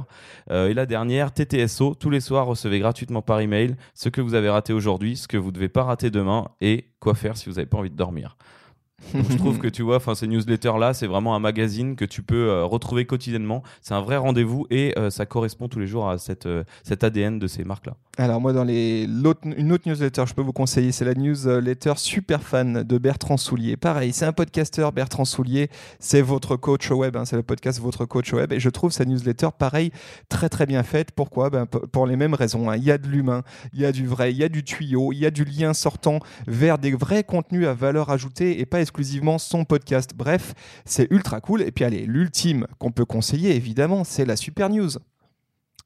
Euh, 0.50 0.70
et 0.70 0.74
la 0.74 0.88
dernière, 0.88 1.32
TTSO, 1.32 1.94
tous 1.94 2.10
les 2.10 2.22
soirs, 2.22 2.48
recevez 2.48 2.80
gratuitement 2.80 3.22
par 3.22 3.40
email 3.40 3.76
ce 3.94 4.10
que 4.10 4.22
vous 4.22 4.34
avez 4.34 4.50
raté 4.50 4.74
aujourd'hui, 4.74 5.16
ce 5.16 5.28
que 5.28 5.38
vous 5.38 5.50
ne 5.50 5.56
devez 5.56 5.70
pas 5.70 5.84
rater 5.84 6.10
demain 6.10 6.48
et 6.60 6.90
quoi 7.00 7.14
faire 7.14 7.38
si 7.38 7.50
vous 7.50 7.56
n'avez 7.56 7.68
pas 7.68 7.78
envie 7.78 7.92
de 7.92 7.96
dormir. 7.96 8.36
Donc, 9.14 9.30
je 9.32 9.38
trouve 9.38 9.58
que 9.60 9.68
tu 9.68 9.84
vois, 9.84 9.98
enfin 9.98 10.16
ces 10.16 10.28
newsletters 10.28 10.78
là, 10.80 10.94
c'est 10.94 11.08
vraiment 11.08 11.36
un 11.36 11.40
magazine 11.40 11.96
que 11.96 12.06
tu 12.06 12.24
peux 12.24 12.50
euh, 12.50 12.66
retrouver 12.66 13.06
quotidiennement. 13.06 13.64
C'est 13.82 13.94
un 13.94 14.02
vrai 14.02 14.18
rendez-vous 14.18 14.66
et 14.70 14.94
euh, 14.98 15.10
ça 15.10 15.26
correspond 15.26 15.68
tous 15.68 15.80
les 15.80 15.88
jours 15.88 16.10
à 16.10 16.18
cette, 16.18 16.46
euh, 16.46 16.64
cet 16.84 17.04
ADN 17.04 17.40
de 17.40 17.48
ces 17.48 17.64
marques 17.64 17.86
là. 17.86 17.96
Alors 18.20 18.42
moi, 18.42 18.52
dans 18.54 18.64
les, 18.64 19.06
l'autre- 19.06 19.42
une 19.46 19.72
autre 19.72 19.88
newsletter, 19.88 20.24
je 20.28 20.34
peux 20.34 20.42
vous 20.42 20.52
conseiller, 20.54 20.92
c'est 20.92 21.06
la 21.06 21.14
newsletter 21.14 21.94
Super 21.98 22.42
Fan 22.42 22.82
de 22.84 22.98
Bertrand 22.98 23.38
Soulier. 23.38 23.78
Pareil, 23.78 24.12
c'est 24.14 24.26
un 24.26 24.34
podcasteur, 24.34 24.92
Bertrand 24.92 25.26
Soulier, 25.26 25.70
c'est 26.00 26.22
votre 26.24 26.56
coach 26.56 26.90
web, 26.90 27.16
hein, 27.16 27.26
c'est 27.26 27.36
le 27.36 27.44
podcast 27.44 27.80
Votre 27.80 28.06
coach 28.06 28.34
web, 28.34 28.52
et 28.54 28.60
je 28.60 28.70
trouve 28.70 28.92
sa 28.92 29.06
newsletter, 29.06 29.50
pareil, 29.58 29.92
très 30.30 30.50
très 30.50 30.66
bien 30.66 30.82
faite. 30.82 31.12
Pourquoi? 31.12 31.52
Ben, 31.52 31.68
Pour 31.68 32.08
les 32.08 32.16
mêmes 32.16 32.34
raisons. 32.34 32.72
hein. 32.72 32.76
Il 32.78 32.84
y 32.84 32.92
a 32.92 32.98
de 32.98 33.08
l'humain, 33.08 33.44
il 33.74 33.82
y 33.82 33.86
a 33.86 33.92
du 33.92 34.08
vrai, 34.08 34.32
il 34.32 34.38
y 34.38 34.44
a 34.44 34.50
du 34.50 34.64
tuyau, 34.64 35.12
il 35.14 35.20
y 35.20 35.26
a 35.28 35.32
du 35.32 35.46
lien 35.46 35.76
sortant 35.76 36.18
vers 36.48 36.80
des 36.80 36.94
vrais 36.94 37.24
contenus 37.24 37.68
à 37.68 37.76
valeur 37.76 38.10
ajoutée 38.10 38.60
et 38.60 38.66
pas 38.66 38.82
exclusivement 38.88 39.38
son 39.38 39.66
podcast. 39.66 40.12
Bref, 40.16 40.54
c'est 40.86 41.12
ultra 41.12 41.42
cool. 41.42 41.62
Et 41.62 41.72
puis 41.72 41.84
allez, 41.84 42.06
l'ultime 42.06 42.68
qu'on 42.80 42.92
peut 42.92 43.06
conseiller, 43.06 43.54
évidemment, 43.56 44.06
c'est 44.06 44.26
la 44.26 44.38
Super 44.38 44.70
News. 44.70 44.92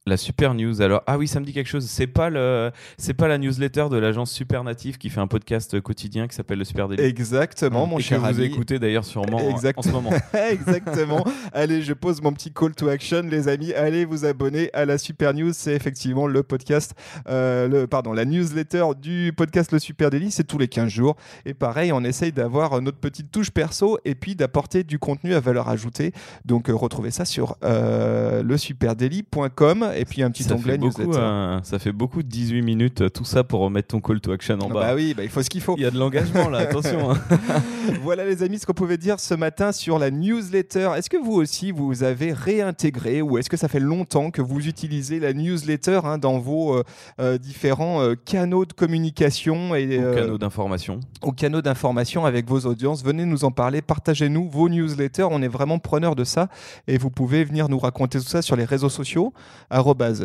La 0.07 0.17
super 0.17 0.55
news. 0.55 0.81
Alors 0.81 1.03
ah 1.05 1.19
oui, 1.19 1.27
ça 1.27 1.39
me 1.39 1.45
dit 1.45 1.53
quelque 1.53 1.67
chose. 1.69 1.85
C'est 1.85 2.07
pas 2.07 2.31
le, 2.31 2.71
c'est 2.97 3.13
pas 3.13 3.27
la 3.27 3.37
newsletter 3.37 3.85
de 3.91 3.97
l'agence 3.97 4.31
Super 4.31 4.63
Natif 4.63 4.97
qui 4.97 5.11
fait 5.11 5.19
un 5.19 5.27
podcast 5.27 5.79
quotidien 5.79 6.27
qui 6.27 6.35
s'appelle 6.35 6.57
le 6.57 6.63
Super 6.65 6.87
Daily. 6.87 7.03
Exactement, 7.03 7.85
mon 7.85 7.99
Et 7.99 8.01
cher 8.01 8.17
que 8.19 8.23
vous 8.33 8.39
ami. 8.39 8.47
écoutez 8.47 8.79
d'ailleurs 8.79 9.05
sûrement 9.05 9.37
en- 9.37 9.51
Exact. 9.51 9.77
en 9.77 9.83
ce 9.83 9.89
moment. 9.89 10.09
Exactement. 10.51 11.23
allez, 11.53 11.83
je 11.83 11.93
pose 11.93 12.19
mon 12.23 12.33
petit 12.33 12.51
call 12.51 12.73
to 12.73 12.89
action, 12.89 13.21
les 13.29 13.47
amis. 13.47 13.73
Allez 13.73 14.05
vous 14.05 14.25
abonner 14.25 14.71
à 14.73 14.85
la 14.85 14.97
Super 14.97 15.35
News. 15.35 15.51
C'est 15.53 15.75
effectivement 15.75 16.25
le 16.25 16.41
podcast, 16.41 16.95
euh, 17.29 17.67
le, 17.67 17.85
pardon, 17.85 18.11
la 18.11 18.25
newsletter 18.25 18.85
du 18.99 19.31
podcast 19.37 19.71
Le 19.71 19.77
Super 19.77 20.09
Daily. 20.09 20.31
C'est 20.31 20.45
tous 20.45 20.57
les 20.57 20.67
15 20.67 20.89
jours. 20.89 21.15
Et 21.45 21.53
pareil, 21.53 21.91
on 21.93 22.03
essaye 22.03 22.31
d'avoir 22.31 22.81
notre 22.81 22.97
petite 22.97 23.29
touche 23.31 23.51
perso 23.51 23.99
et 24.03 24.15
puis 24.15 24.35
d'apporter 24.35 24.83
du 24.83 24.97
contenu 24.97 25.35
à 25.35 25.39
valeur 25.39 25.69
ajoutée. 25.69 26.11
Donc, 26.43 26.71
euh, 26.71 26.73
retrouvez 26.75 27.11
ça 27.11 27.23
sur 27.23 27.55
euh, 27.63 28.41
lesuperdaily.com 28.41 29.89
et 29.97 30.05
puis 30.05 30.23
un 30.23 30.31
petit 30.31 30.43
ça 30.43 30.55
onglet 30.55 30.73
fait 30.73 30.77
beaucoup, 30.77 31.13
euh, 31.13 31.59
ça 31.63 31.79
fait 31.79 31.91
beaucoup 31.91 32.23
de 32.23 32.27
18 32.27 32.61
minutes, 32.61 33.01
euh, 33.01 33.09
tout 33.09 33.25
ça 33.25 33.43
pour 33.43 33.59
remettre 33.61 33.89
ton 33.89 34.01
call 34.01 34.19
to 34.21 34.31
action 34.31 34.55
en 34.59 34.67
Ah 34.69 34.73
bas. 34.73 34.79
bah 34.81 34.95
oui, 34.95 35.13
bah, 35.15 35.23
il 35.23 35.29
faut 35.29 35.41
ce 35.43 35.49
qu'il 35.49 35.61
faut. 35.61 35.75
Il 35.77 35.83
y 35.83 35.85
a 35.85 35.91
de 35.91 35.97
l'engagement 35.97 36.49
là, 36.49 36.59
attention. 36.67 37.11
hein. 37.11 37.17
Voilà 38.03 38.25
les 38.25 38.43
amis 38.43 38.59
ce 38.59 38.65
qu'on 38.65 38.73
pouvait 38.73 38.97
dire 38.97 39.19
ce 39.19 39.33
matin 39.33 39.71
sur 39.71 39.97
la 39.99 40.11
newsletter. 40.11 40.91
Est-ce 40.97 41.09
que 41.09 41.17
vous 41.17 41.33
aussi 41.33 41.71
vous 41.71 42.03
avez 42.03 42.31
réintégré 42.33 43.21
ou 43.21 43.37
est-ce 43.37 43.49
que 43.49 43.57
ça 43.57 43.67
fait 43.67 43.79
longtemps 43.79 44.31
que 44.31 44.41
vous 44.41 44.67
utilisez 44.67 45.19
la 45.19 45.33
newsletter 45.33 46.01
hein, 46.03 46.17
dans 46.17 46.37
vos 46.39 46.75
euh, 46.77 46.83
euh, 47.19 47.37
différents 47.37 48.01
euh, 48.01 48.15
canaux 48.25 48.65
de 48.65 48.73
communication 48.73 49.73
et 49.75 49.97
Au 49.97 50.01
euh, 50.01 50.15
canaux 50.15 50.37
d'information. 50.37 50.99
aux 51.21 51.31
canaux 51.31 51.61
d'information 51.61 52.25
avec 52.25 52.47
vos 52.47 52.61
audiences? 52.67 53.03
Venez 53.03 53.25
nous 53.25 53.43
en 53.45 53.51
parler, 53.51 53.81
partagez-nous 53.81 54.49
vos 54.49 54.69
newsletters. 54.69 55.27
On 55.29 55.41
est 55.41 55.47
vraiment 55.47 55.79
preneurs 55.79 56.15
de 56.15 56.23
ça 56.23 56.47
et 56.87 56.97
vous 56.97 57.09
pouvez 57.09 57.43
venir 57.43 57.67
nous 57.69 57.79
raconter 57.79 58.19
tout 58.19 58.25
ça 58.25 58.41
sur 58.41 58.55
les 58.55 58.65
réseaux 58.65 58.89
sociaux 58.89 59.33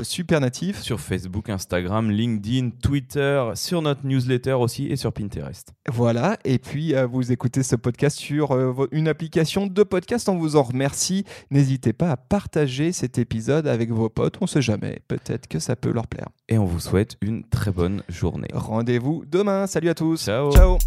supernatif. 0.02 0.80
Sur 0.80 1.00
Facebook, 1.00 1.48
Instagram, 1.48 2.10
LinkedIn, 2.10 2.70
Twitter, 2.82 3.44
sur 3.54 3.82
notre 3.82 4.06
newsletter 4.06 4.52
aussi 4.52 4.86
et 4.86 4.96
sur 4.96 5.12
Pinterest. 5.12 5.72
Voilà, 5.88 6.38
et 6.44 6.58
puis 6.58 6.94
euh, 6.94 7.06
vous 7.06 7.32
écoutez 7.32 7.62
ce 7.62 7.76
podcast 7.76 8.18
sur 8.18 8.52
euh, 8.52 8.88
une 8.92 9.08
application 9.08 9.66
de 9.66 9.82
podcast, 9.82 10.28
on 10.28 10.36
vous 10.36 10.56
en 10.56 10.62
remercie. 10.62 11.24
N'hésitez 11.50 11.92
pas 11.92 12.10
à 12.10 12.16
partager 12.16 12.92
cet 12.92 13.18
épisode 13.18 13.66
avec 13.66 13.90
vos 13.90 14.08
potes, 14.08 14.36
on 14.40 14.46
sait 14.46 14.62
jamais, 14.62 15.00
peut-être 15.08 15.46
que 15.48 15.58
ça 15.58 15.76
peut 15.76 15.92
leur 15.92 16.06
plaire. 16.06 16.28
Et 16.48 16.58
on 16.58 16.64
vous 16.64 16.80
souhaite 16.80 17.16
une 17.20 17.44
très 17.44 17.70
bonne 17.70 18.02
journée. 18.08 18.48
Rendez-vous 18.52 19.24
demain, 19.26 19.66
salut 19.66 19.88
à 19.88 19.94
tous. 19.94 20.24
Ciao. 20.24 20.52
Ciao. 20.52 20.78